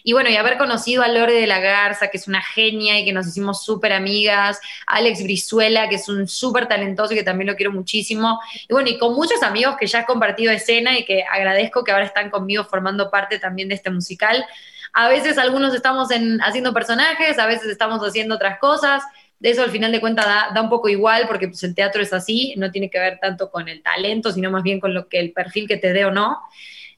[0.07, 3.05] Y bueno, y haber conocido a Lore de la Garza, que es una genia y
[3.05, 7.47] que nos hicimos súper amigas, Alex Brizuela, que es un súper talentoso y que también
[7.47, 8.39] lo quiero muchísimo.
[8.69, 11.91] Y bueno, y con muchos amigos que ya he compartido escena y que agradezco que
[11.91, 14.45] ahora están conmigo formando parte también de este musical.
[14.93, 16.09] A veces algunos estamos
[16.41, 19.01] haciendo personajes, a veces estamos haciendo otras cosas.
[19.39, 22.13] De eso al final de cuentas da, un poco igual porque pues, el teatro es
[22.13, 25.19] así, no tiene que ver tanto con el talento, sino más bien con lo que
[25.19, 26.37] el perfil que te dé o no.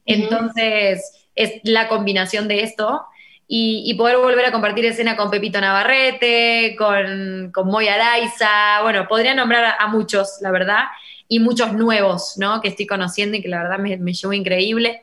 [0.04, 3.06] Entonces, es la combinación de esto.
[3.50, 9.34] Y, poder volver a compartir escena con Pepito Navarrete, con, con Moy Araiza, bueno, podría
[9.34, 10.84] nombrar a, muchos, la verdad,
[11.28, 12.60] y muchos nuevos, ¿no?
[12.60, 15.02] Que estoy conociendo y que la verdad me, llevó increíble.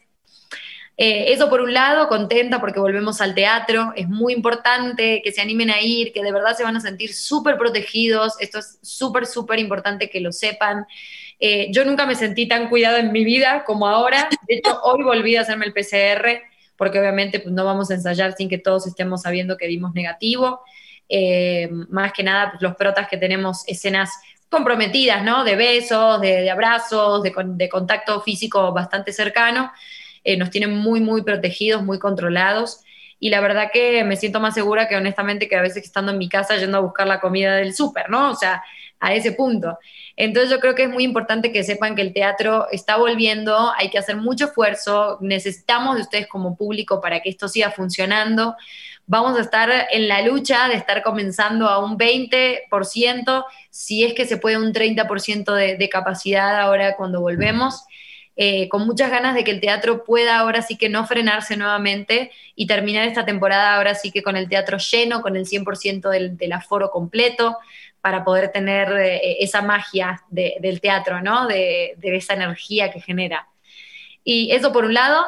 [0.96, 5.42] Eh, eso por un lado, contenta porque volvemos al teatro, es muy importante que se
[5.42, 9.26] animen a ir, que de verdad se van a sentir súper protegidos, esto es súper,
[9.26, 10.86] súper importante que lo sepan.
[11.40, 15.04] Eh, yo nunca me sentí tan cuidada en mi vida como ahora, de hecho hoy
[15.04, 16.42] volví a hacerme el PCR
[16.78, 20.62] porque obviamente pues, no vamos a ensayar sin que todos estemos sabiendo que dimos negativo.
[21.08, 24.12] Eh, más que nada, pues, los protas que tenemos escenas
[24.50, 25.44] comprometidas, ¿no?
[25.44, 29.72] De besos, de, abrazos, de, de contacto físico bastante cercano.
[30.24, 32.82] Eh, nos tienen muy, muy protegidos, muy controlados.
[33.20, 36.18] Y la verdad que me siento más segura que honestamente que a veces estando en
[36.18, 38.32] mi casa yendo a buscar la comida del súper, ¿no?
[38.32, 38.62] O sea,
[39.00, 39.78] a ese punto.
[40.16, 43.90] Entonces yo creo que es muy importante que sepan que el teatro está volviendo, hay
[43.90, 48.56] que hacer mucho esfuerzo, necesitamos de ustedes como público para que esto siga funcionando.
[49.08, 54.26] Vamos a estar en la lucha de estar comenzando a un 20%, si es que
[54.26, 57.86] se puede un 30% de, de capacidad ahora cuando volvemos.
[58.38, 62.32] Eh, con muchas ganas de que el teatro pueda ahora sí que no frenarse nuevamente
[62.54, 66.52] y terminar esta temporada ahora sí que con el teatro lleno, con el 100% del,
[66.52, 67.58] aforo completo,
[68.06, 71.48] para poder tener eh, esa magia del teatro, ¿no?
[71.48, 73.48] De, esa energía que genera.
[74.24, 75.26] Y eso por un lado.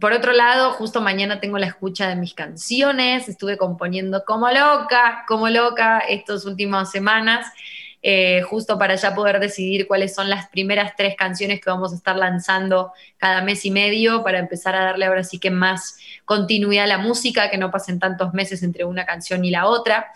[0.00, 5.24] Por otro lado, justo mañana tengo la escucha de mis canciones, estuve componiendo como loca,
[5.26, 7.52] como loca estas últimas semanas.
[8.00, 11.96] Eh, justo para ya poder decidir cuáles son las primeras tres canciones que vamos a
[11.96, 16.84] estar lanzando cada mes y medio para empezar a darle ahora sí que más continuidad
[16.84, 20.12] a la música, que no pasen tantos meses entre una canción y la otra.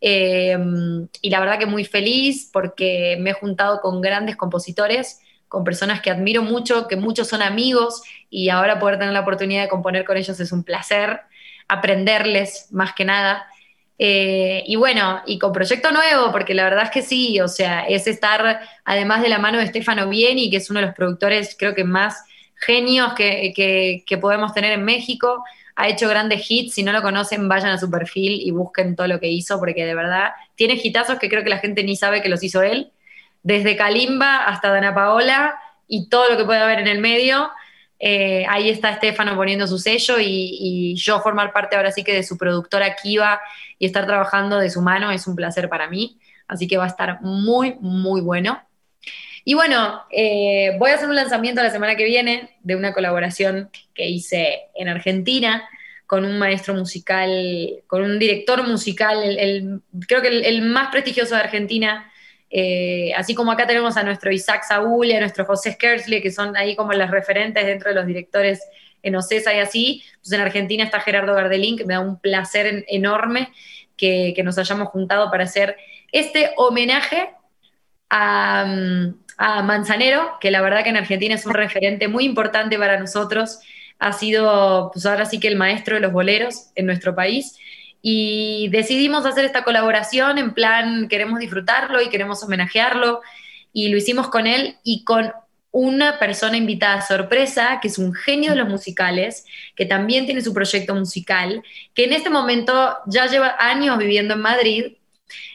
[0.00, 0.56] Eh,
[1.22, 6.00] y la verdad que muy feliz porque me he juntado con grandes compositores, con personas
[6.00, 10.04] que admiro mucho, que muchos son amigos y ahora poder tener la oportunidad de componer
[10.04, 11.20] con ellos es un placer,
[11.68, 13.46] aprenderles más que nada.
[13.98, 17.86] Eh, y bueno, y con proyecto nuevo, porque la verdad es que sí, o sea,
[17.86, 21.56] es estar además de la mano de Stefano Vieni, que es uno de los productores
[21.58, 22.24] creo que más
[22.56, 23.52] genios que,
[24.06, 25.44] que, podemos tener en México.
[25.76, 29.06] Ha hecho grandes hits, si no lo conocen, vayan a su perfil y busquen todo
[29.06, 32.22] lo que hizo, porque de verdad tiene hitazos que creo que la gente ni sabe
[32.22, 32.92] que los hizo él,
[33.42, 35.54] desde Kalimba hasta Dana Paola
[35.86, 37.50] y todo lo que puede haber en el medio.
[37.98, 42.22] Eh, ahí está Estefano poniendo su sello y, yo formar parte ahora sí que de
[42.22, 43.40] su productora Kiva
[43.78, 46.18] y estar trabajando de su mano es un placer para mí.
[46.48, 48.60] Así que va a estar muy, muy bueno.
[49.48, 53.70] Y bueno, eh, voy a hacer un lanzamiento la semana que viene de una colaboración
[53.94, 55.68] que hice en Argentina
[56.04, 57.30] con un maestro musical,
[57.86, 62.10] con un director musical, el, creo que el más prestigioso de Argentina,
[62.50, 66.32] eh, así como acá tenemos a nuestro Isaac Saúl y a nuestro José Skersley, que
[66.32, 68.68] son ahí como las referentes dentro de los directores
[69.04, 72.84] en OCESA y así, pues en Argentina está Gerardo Gardelín, que me da un placer
[72.88, 73.52] enorme
[73.96, 75.76] que, nos hayamos juntado para hacer
[76.10, 77.30] este homenaje
[78.10, 78.66] a,
[79.36, 83.60] a, Manzanero, que la verdad que en Argentina es un referente muy importante para nosotros,
[83.98, 87.56] ha sido pues ahora sí que el maestro de los boleros en nuestro país.
[88.02, 93.20] Y decidimos hacer esta colaboración en plan, queremos disfrutarlo y queremos homenajearlo.
[93.72, 95.32] Y lo hicimos con él y con
[95.78, 100.54] una persona invitada sorpresa, que es un genio de los musicales, que también tiene su
[100.54, 101.62] proyecto musical,
[101.92, 104.84] que en este momento ya lleva años viviendo en Madrid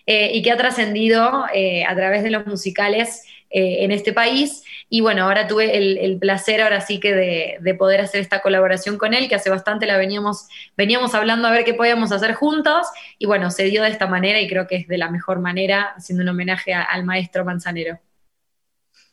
[0.05, 3.23] eh, y que ha trascendido eh, a través de los musicales
[3.53, 4.63] eh, en este país.
[4.89, 9.13] Y bueno, ahora tuve el, placer, ahora sí que de, poder hacer esta colaboración con
[9.13, 10.47] él, que hace bastante la veníamos,
[10.77, 12.87] veníamos hablando a ver qué podíamos hacer juntos.
[13.17, 15.93] Y bueno, se dio de esta manera y creo que es de la mejor manera,
[15.97, 17.99] haciendo un homenaje al maestro Manzanero.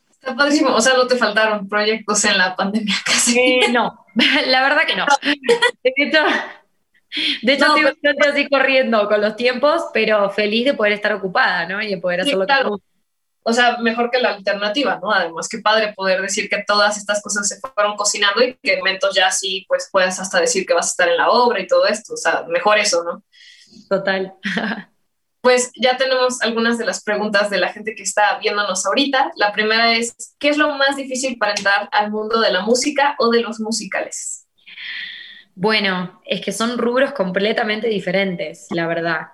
[0.09, 3.39] Está padrísimo, o sea, no te faltaron proyectos en la pandemia casi.
[3.39, 4.05] Eh, no,
[4.47, 5.05] la verdad que no.
[5.81, 6.19] De hecho,
[7.41, 11.81] de hecho estoy así corriendo con los tiempos, pero feliz de poder estar ocupada, ¿no?
[11.81, 12.53] Y de poder hacer lo que
[13.49, 15.11] o sea, mejor que la alternativa, ¿no?
[15.11, 18.79] Además, qué padre poder decir que todas estas cosas se fueron cocinando y que en
[18.79, 21.67] momentos ya sí, pues puedas hasta decir que vas a estar en la obra y
[21.67, 23.23] todo esto, o sea, mejor eso, ¿no?
[23.89, 24.33] Total.
[25.41, 29.31] Pues ya tenemos algunas de las preguntas de la gente que está viéndonos ahorita.
[29.37, 33.15] La primera es, ¿qué es lo más difícil para entrar al mundo de la música
[33.19, 34.45] o de los musicales?
[35.55, 39.27] Bueno, es que son rubros completamente diferentes, la verdad.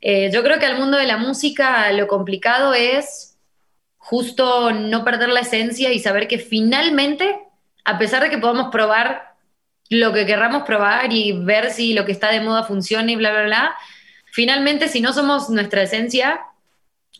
[0.00, 3.29] Eh, yo creo que al mundo de la música lo complicado es
[4.10, 7.38] justo no perder la esencia y saber que finalmente,
[7.84, 9.36] a pesar de que podamos probar
[9.88, 13.30] lo que querramos probar y ver si lo que está de moda funciona y bla,
[13.30, 13.74] bla, bla,
[14.32, 16.40] finalmente si no somos nuestra esencia,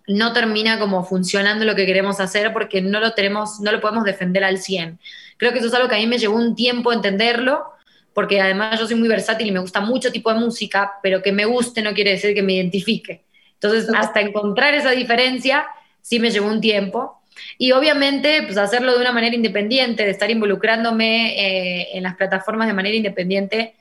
[0.09, 4.03] no termina como funcionando lo que queremos hacer porque no lo tenemos, no lo podemos
[4.03, 4.99] defender al 100.
[5.36, 7.66] Creo que eso es algo que a mí me llevó un tiempo entenderlo,
[8.14, 11.30] porque además yo soy muy versátil y me gusta mucho tipo de música, pero que
[11.30, 13.22] me guste no quiere decir que me identifique.
[13.55, 15.68] Entonces, hasta encontrar esa diferencia,
[16.03, 17.21] sí me llevó un tiempo.
[17.59, 22.67] Y obviamente, pues hacerlo de una manera independiente, de estar involucrándome eh, en las plataformas
[22.69, 23.75] de manera independiente,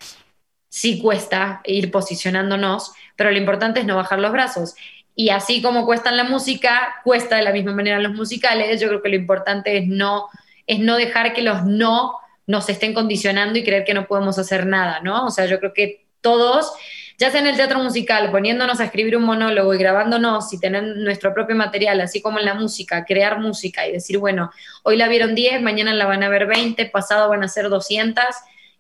[0.70, 4.76] sí cuesta ir posicionándonos, pero lo importante es no bajar los brazos.
[5.16, 8.88] Y así como cuesta en la música, cuesta de la misma manera los musicales, yo
[8.88, 10.30] creo que lo importante es no,
[10.66, 12.14] es no dejar que los no
[12.48, 15.26] nos estén condicionando y creer que no podemos hacer nada, ¿no?
[15.26, 16.72] O sea, yo creo que todos
[17.20, 20.82] ya sea en el teatro musical, poniéndonos a escribir un monólogo y grabándonos y tener
[20.84, 24.52] nuestro propio material, así como en la música, crear música y decir, bueno,
[24.84, 28.24] hoy la vieron 10, mañana la van a ver 20, pasado van a ser 200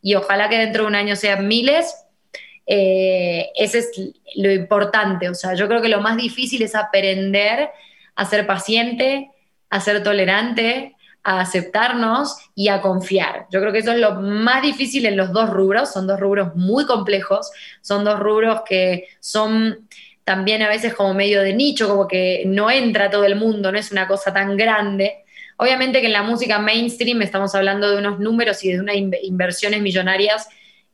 [0.01, 1.93] y ojalá que dentro de un año sean miles.
[2.65, 3.91] Eh, ese es
[4.37, 7.71] lo importante, o sea, yo creo que lo más difícil es aprender
[8.15, 9.31] a ser paciente,
[9.69, 13.47] a ser tolerante, a aceptarnos y a confiar.
[13.51, 16.55] Yo creo que eso es lo más difícil en los dos rubros, son dos rubros
[16.55, 17.51] muy complejos,
[17.81, 19.87] son dos rubros que son
[20.23, 23.79] también a veces como medio de nicho, como que no entra todo el mundo, no
[23.79, 25.23] es una cosa tan grande.
[25.57, 29.81] Obviamente que en la música mainstream estamos hablando de unos números y de unas inversiones
[29.81, 30.47] millonarias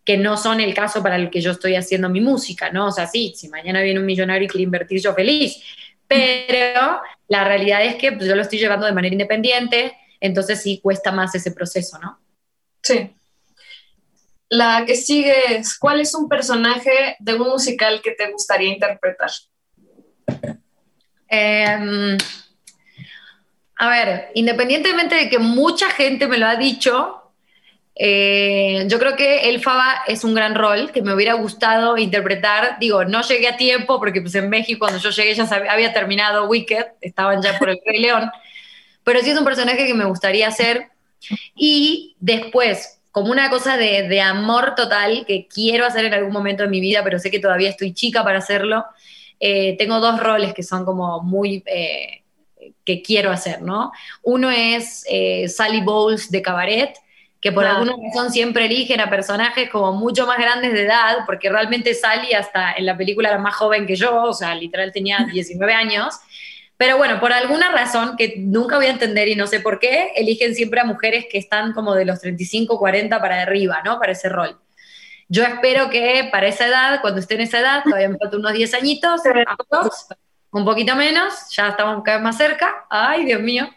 [0.05, 2.88] que no son el caso para el que yo estoy haciendo mi música, ¿no?
[2.88, 5.61] O sea, sí, si mañana viene un millonario y quiere invertir, yo feliz.
[6.07, 9.93] Pero la realidad es que pues, yo lo estoy llevando de manera independiente,
[10.26, 12.19] entonces sí cuesta más ese proceso, ¿no?
[12.82, 13.15] Sí.
[14.49, 19.32] La que sigue es, ¿cuál es un personaje de un musical que te gustaría interpretar?
[21.28, 22.17] Em,
[23.78, 27.21] a ver, independientemente de que mucha gente me lo ha dicho,
[27.95, 32.78] eh, yo creo que El Faba es un gran rol que me hubiera gustado interpretar.
[32.80, 36.47] Digo, no llegué a tiempo porque pues en México cuando yo llegué ya había terminado
[36.47, 38.30] Wicked, estaban ya por el Rey León
[39.06, 40.89] pero sí es un personaje que me gustaría hacer.
[41.56, 46.70] Y después, como una cosa de, amor total que quiero hacer en algún momento de
[46.70, 48.84] mi vida, pero sé que todavía estoy chica para hacerlo,
[49.39, 51.64] eh, tengo dos roles que son como muy...
[51.66, 52.24] Eh,
[52.84, 53.91] que quiero hacer, ¿no?
[54.24, 56.95] Uno es eh, Sally Bowles de Cabaret,
[57.41, 61.49] que por alguna razón siempre eligen a personajes como mucho más grandes de edad, porque
[61.49, 65.28] realmente Sally hasta en la película era más joven que yo, o sea, literal tenía
[65.32, 66.16] 19 años,
[66.78, 70.11] pero bueno, por alguna razón que nunca voy a entender y no sé por qué,
[70.15, 73.97] eligen siempre a mujeres que están como de los 35, 40 para arriba, ¿no?
[73.99, 74.59] Para ese rol.
[75.28, 78.53] Yo espero que para esa edad, cuando esté en esa edad, todavía me faltan unos
[78.53, 79.21] 10 añitos,
[80.51, 82.86] un poquito menos, ya estamos cada vez más cerca.
[82.89, 83.69] Ay, Dios mío.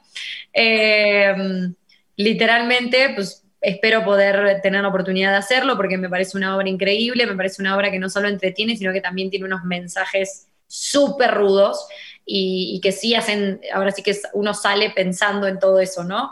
[0.53, 1.75] Em,
[2.17, 7.27] literalmente, pues espero poder tener la oportunidad de hacerlo porque me parece una obra increíble,
[7.27, 11.33] me parece una obra que no solo entretiene, sino que también tiene unos mensajes súper
[11.33, 11.89] rudos
[12.31, 16.31] y, que sí hacen, ahora sí que uno sale pensando en todo eso, ¿no?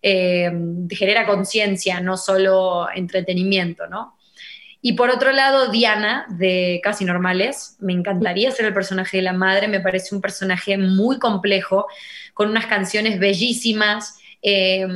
[0.00, 0.50] Eh,
[0.90, 4.16] genera conciencia, no solo entretenimiento, ¿no?
[4.80, 9.32] Y por otro lado, Diana, de Casi Normales, me encantaría ser el personaje de la
[9.32, 11.86] madre, me parece un personaje muy complejo,
[12.32, 14.86] con unas canciones bellísimas, eh,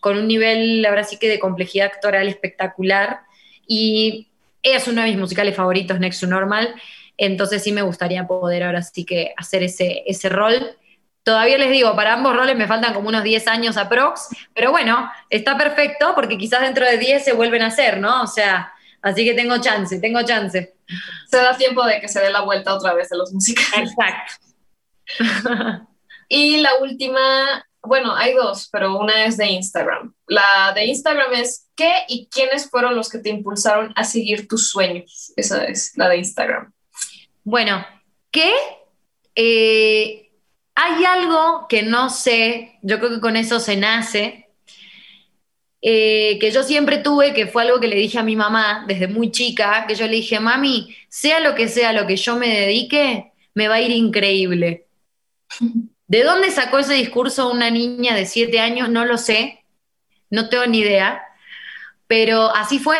[0.00, 3.20] con un nivel, ahora sí que de complejidad actoral espectacular,
[3.66, 4.28] y
[4.62, 6.74] es uno de mis musicales favoritos, Next to Normal,
[7.20, 10.74] entonces sí me gustaría poder ahora sí que hacer ese, ese rol.
[11.22, 15.12] Todavía les digo, para ambos roles me faltan como unos 10 años aprox, pero bueno,
[15.28, 18.22] está perfecto porque quizás dentro de 10 se vuelven a hacer, ¿no?
[18.22, 20.74] O sea, así que tengo chance, tengo chance.
[21.30, 23.90] Se da tiempo de que se dé la vuelta otra vez de los musicales.
[23.90, 24.34] Exacto.
[26.28, 30.14] y la última, bueno, hay dos, pero una es de Instagram.
[30.26, 34.70] La de Instagram es ¿qué y quiénes fueron los que te impulsaron a seguir tus
[34.70, 35.34] sueños?
[35.36, 36.72] Esa es la de Instagram.
[37.50, 37.84] Bueno,
[38.30, 38.52] que
[39.34, 40.30] eh,
[40.76, 44.50] hay algo que no sé, yo creo que con eso se nace,
[45.82, 49.08] eh, que yo siempre tuve, que fue algo que le dije a mi mamá desde
[49.08, 52.46] muy chica, que yo le dije, mami, sea lo que sea lo que yo me
[52.46, 54.86] dedique, me va a ir increíble.
[56.06, 58.90] ¿De dónde sacó ese discurso una niña de siete años?
[58.90, 59.64] No lo sé,
[60.30, 61.20] no tengo ni idea,
[62.06, 62.96] pero así fue.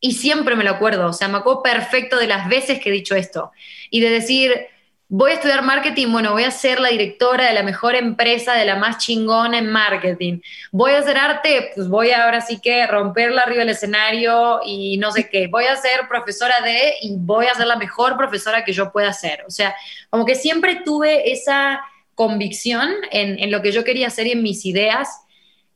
[0.00, 2.92] Y siempre me lo acuerdo, o sea, me acuerdo perfecto de las veces que he
[2.92, 3.52] dicho esto.
[3.90, 4.68] Y de decir,
[5.12, 8.64] voy a estudiar marketing, bueno, voy a ser la directora de la mejor empresa, de
[8.64, 10.38] la más chingona en marketing.
[10.70, 15.10] Voy a hacer arte, pues voy ahora sí que romperla arriba del escenario y no
[15.10, 15.48] sé qué.
[15.48, 19.12] Voy a ser profesora de y voy a ser la mejor profesora que yo pueda
[19.12, 19.44] ser.
[19.48, 19.74] O sea,
[20.10, 21.80] como que siempre tuve esa
[22.14, 25.08] convicción en, lo que yo quería hacer y en mis ideas.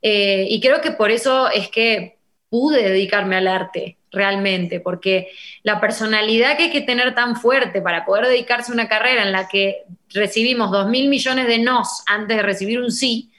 [0.01, 2.14] Eh, y creo que por eso es que
[2.55, 5.33] pude dedicarme al arte realmente, porque
[5.65, 9.33] la personalidad que hay que tener tan fuerte para poder dedicarse a una carrera en
[9.33, 9.79] la que
[10.11, 13.33] recibimos dos mil millones de nos antes de recibir un sí,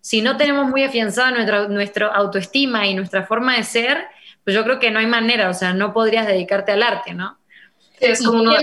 [0.00, 4.06] si no tenemos muy afianzada nuestra, nuestra autoestima y nuestra forma de ser,
[4.42, 7.36] pues yo creo que no hay manera, o sea, no podrías dedicarte al arte, ¿no?
[8.00, 8.54] Es como.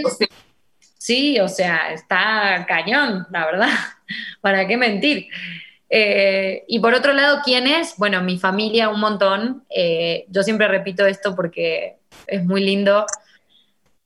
[0.97, 3.69] Sí, o sea, está cañón, la verdad.
[4.41, 5.27] ¿Para qué mentir?
[5.89, 7.95] Eh, y por otro lado, ¿quién es?
[7.97, 9.65] Bueno, mi familia un montón.
[9.69, 13.05] Eh, yo siempre repito esto porque es muy lindo.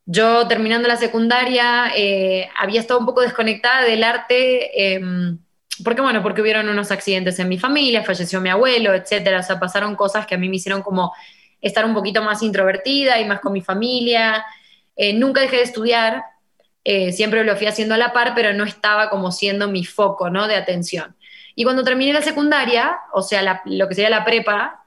[0.06, 5.38] Yo terminando la secundaria eh, había estado un poco desconectada del arte, em,
[5.84, 9.40] porque bueno, porque hubieron unos accidentes en mi familia, falleció mi abuelo, etcétera.
[9.40, 11.14] O sea, pasaron cosas que a mí me hicieron como
[11.62, 14.46] estar un poquito más introvertida y más con mi familia.
[15.16, 16.24] nunca dejé de estudiar,
[17.12, 20.48] siempre lo fui haciendo a la par, pero no estaba como siendo mi foco, ¿no?
[20.48, 21.16] De atención.
[21.56, 24.84] Y cuando terminé la secundaria, o sea, lo que sería la prepa,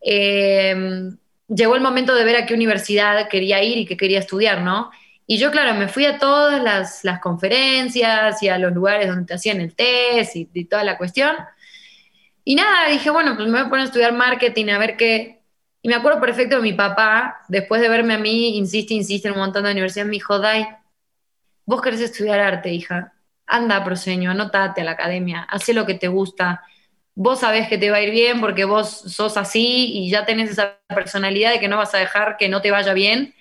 [0.00, 1.10] eh,
[1.48, 4.90] llegó el momento de ver a qué universidad quería ir y qué quería estudiar, ¿no?
[5.26, 9.34] Y yo, claro, me fui a todas las, conferencias y a los lugares donde te
[9.34, 11.36] hacían el test y, y, toda la cuestión.
[12.44, 15.42] Y nada, dije, bueno, pues me voy a poner a estudiar marketing, a ver qué.
[15.82, 19.34] Y me acuerdo perfecto de mi papá, después de verme a mí, insiste, insiste en
[19.34, 20.66] un montón de universidades, me dijo, Dai,
[21.64, 23.14] vos querés estudiar arte, hija
[23.50, 26.62] anda, proseño, anotate a la academia, haz lo que te gusta.
[27.14, 30.50] Vos sabés que te va a ir bien porque vos sos así y ya tenés
[30.50, 33.34] esa personalidad de que no vas a dejar que no te vaya bien.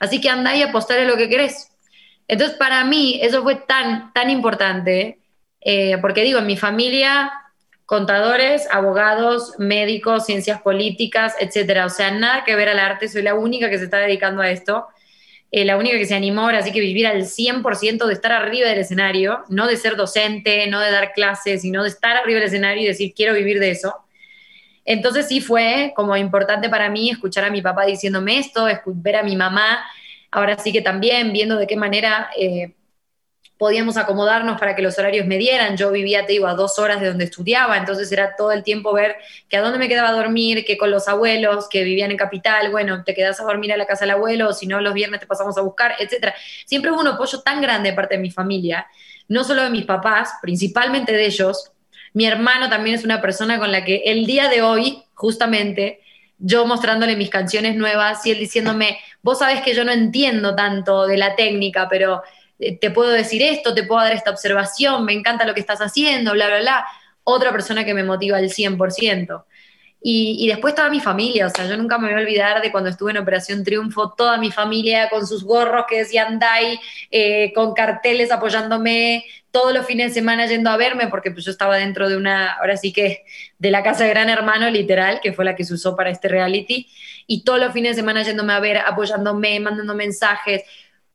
[0.00, 1.70] Así que andá y apostale lo que querés.
[2.28, 5.18] Entonces, para mí, eso fue tan, tan importante,
[5.60, 7.32] eh, porque digo, en mi familia,
[7.86, 11.86] contadores, abogados, médicos, ciencias políticas, etcétera.
[11.86, 14.50] O sea, nada que ver al arte, soy la única que se está dedicando a
[14.50, 14.86] esto.
[15.56, 18.68] Eh, la única que se animó ahora sí que vivir al 100% de estar arriba
[18.68, 22.48] del escenario, no de ser docente, no de dar clases, sino de estar arriba del
[22.48, 23.94] escenario y decir, quiero vivir de eso.
[24.84, 29.22] Entonces sí fue como importante para mí escuchar a mi papá diciéndome esto, ver a
[29.22, 29.82] mi mamá,
[30.30, 32.74] ahora sí que también viendo de qué manera eh,
[33.58, 35.76] podíamos acomodarnos para que los horarios me dieran.
[35.76, 38.92] Yo vivía, te digo, a dos horas de donde estudiaba, entonces era todo el tiempo
[38.92, 39.16] ver
[39.48, 42.70] que a dónde me quedaba a dormir, que con los abuelos que vivían en Capital,
[42.70, 45.26] bueno, te quedas a dormir a la casa del abuelo, si no, los viernes te
[45.26, 46.34] pasamos a buscar, etcétera.
[46.66, 48.86] Siempre hubo un apoyo tan grande de parte de mi familia,
[49.28, 51.72] no solo de mis papás, principalmente de ellos.
[52.12, 56.00] Mi hermano también es una persona con la que el día de hoy, justamente,
[56.38, 61.06] yo mostrándole mis canciones nuevas y él diciéndome, vos sabes que yo no entiendo tanto
[61.06, 62.22] de la técnica, pero
[62.58, 66.32] te puedo decir esto, te puedo dar esta observación, me encanta lo que estás haciendo,
[66.32, 66.86] bla, bla, bla.
[67.24, 69.44] Otra persona que me motiva al 100%.
[70.08, 72.70] Y, y, después toda mi familia, o sea, yo nunca me voy a olvidar de
[72.70, 76.78] cuando estuve en Operación Triunfo, toda mi familia con sus gorros que decían DAI,
[77.10, 81.50] eh, con carteles apoyándome, todos los fines de semana yendo a verme, porque pues yo
[81.50, 83.24] estaba dentro de una, ahora sí que,
[83.58, 86.28] de la casa de Gran Hermano, literal, que fue la que se usó para este
[86.28, 86.86] reality,
[87.26, 90.62] y todos los fines de semana yéndome a ver, apoyándome, mandando mensajes,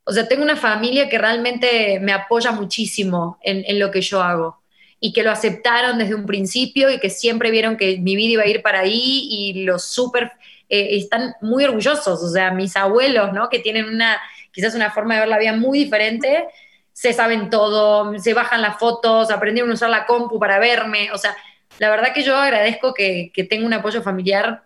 [0.04, 4.62] o sea, tengo una familia que realmente me apoya muchísimo en, lo que yo hago
[5.00, 8.44] y que lo aceptaron desde un principio y que siempre vieron que mi vida iba
[8.44, 10.32] a ir para ahí y los súper
[10.70, 12.22] eh, están muy orgullosos.
[12.22, 13.50] O sea, mis abuelos, ¿no?
[13.50, 14.20] Que tienen una,
[14.52, 16.46] quizás una forma de ver la vida muy diferente,
[16.94, 21.12] se saben todo, se bajan las fotos, aprendieron a usar la compu para verme.
[21.12, 21.36] O sea,
[21.80, 24.64] la verdad que yo agradezco que, que tengo un apoyo familiar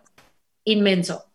[0.64, 1.26] inmenso.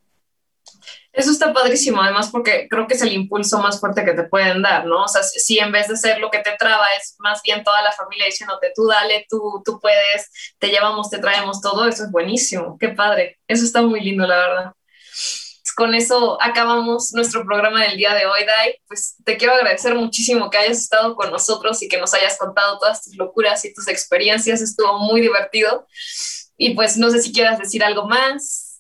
[1.14, 4.62] Eso está padrísimo, además porque creo que es el impulso más fuerte que te pueden
[4.62, 5.04] dar, ¿no?
[5.04, 7.82] O sea, si en vez de ser lo que te traba es más bien toda
[7.82, 12.12] la familia diciéndote, tú dale, tú, tú puedes, te llevamos, te traemos todo, eso es
[12.12, 14.72] buenísimo, qué padre, eso está muy lindo, la verdad.
[15.76, 18.76] Con eso acabamos nuestro programa del día de hoy, Dai.
[18.88, 22.78] Pues te quiero agradecer muchísimo que hayas estado con nosotros y que nos hayas contado
[22.78, 25.88] todas tus locuras y tus experiencias, estuvo muy divertido.
[26.58, 28.71] Y pues no sé si quieras decir algo más.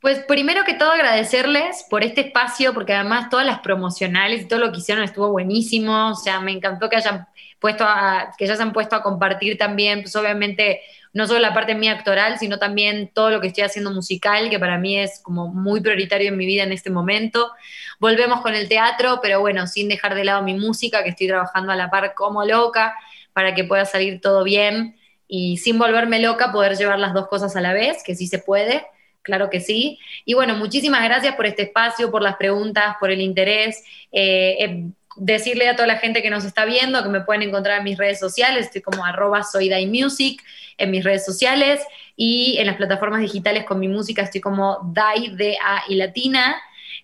[0.00, 4.60] Pues primero que todo agradecerles por este espacio, porque además todas las promocionales y todo
[4.60, 7.26] lo que hicieron estuvo buenísimo, o sea, me encantó que hayan
[7.58, 10.82] puesto a, que ya se han puesto a compartir también, pues obviamente
[11.14, 14.58] no solo la parte mía actoral, sino también todo lo que estoy haciendo musical, que
[14.58, 17.50] para mí es como muy prioritario en mi vida en este momento.
[17.98, 21.72] Volvemos con el teatro, pero bueno, sin dejar de lado mi música, que estoy trabajando
[21.72, 22.94] a la par como loca,
[23.32, 27.56] para que pueda salir todo bien y sin volverme loca poder llevar las dos cosas
[27.56, 28.84] a la vez, que sí se puede
[29.26, 29.98] claro que sí.
[30.24, 33.82] Y bueno, muchísimas gracias por este espacio, por las preguntas, por el interés.
[34.12, 34.84] Eh, eh,
[35.16, 37.98] decirle a toda la gente que nos está viendo que me pueden encontrar en mis
[37.98, 39.42] redes sociales, estoy como arroba
[39.86, 40.42] music
[40.78, 41.80] en mis redes sociales
[42.16, 46.56] y en las plataformas digitales con mi música estoy como Dai, D-A y Latina.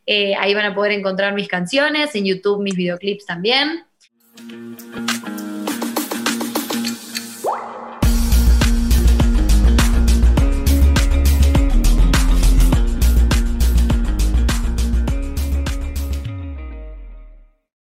[0.06, 3.84] Eh, ahí van a poder encontrar mis canciones, en YouTube mis videoclips también.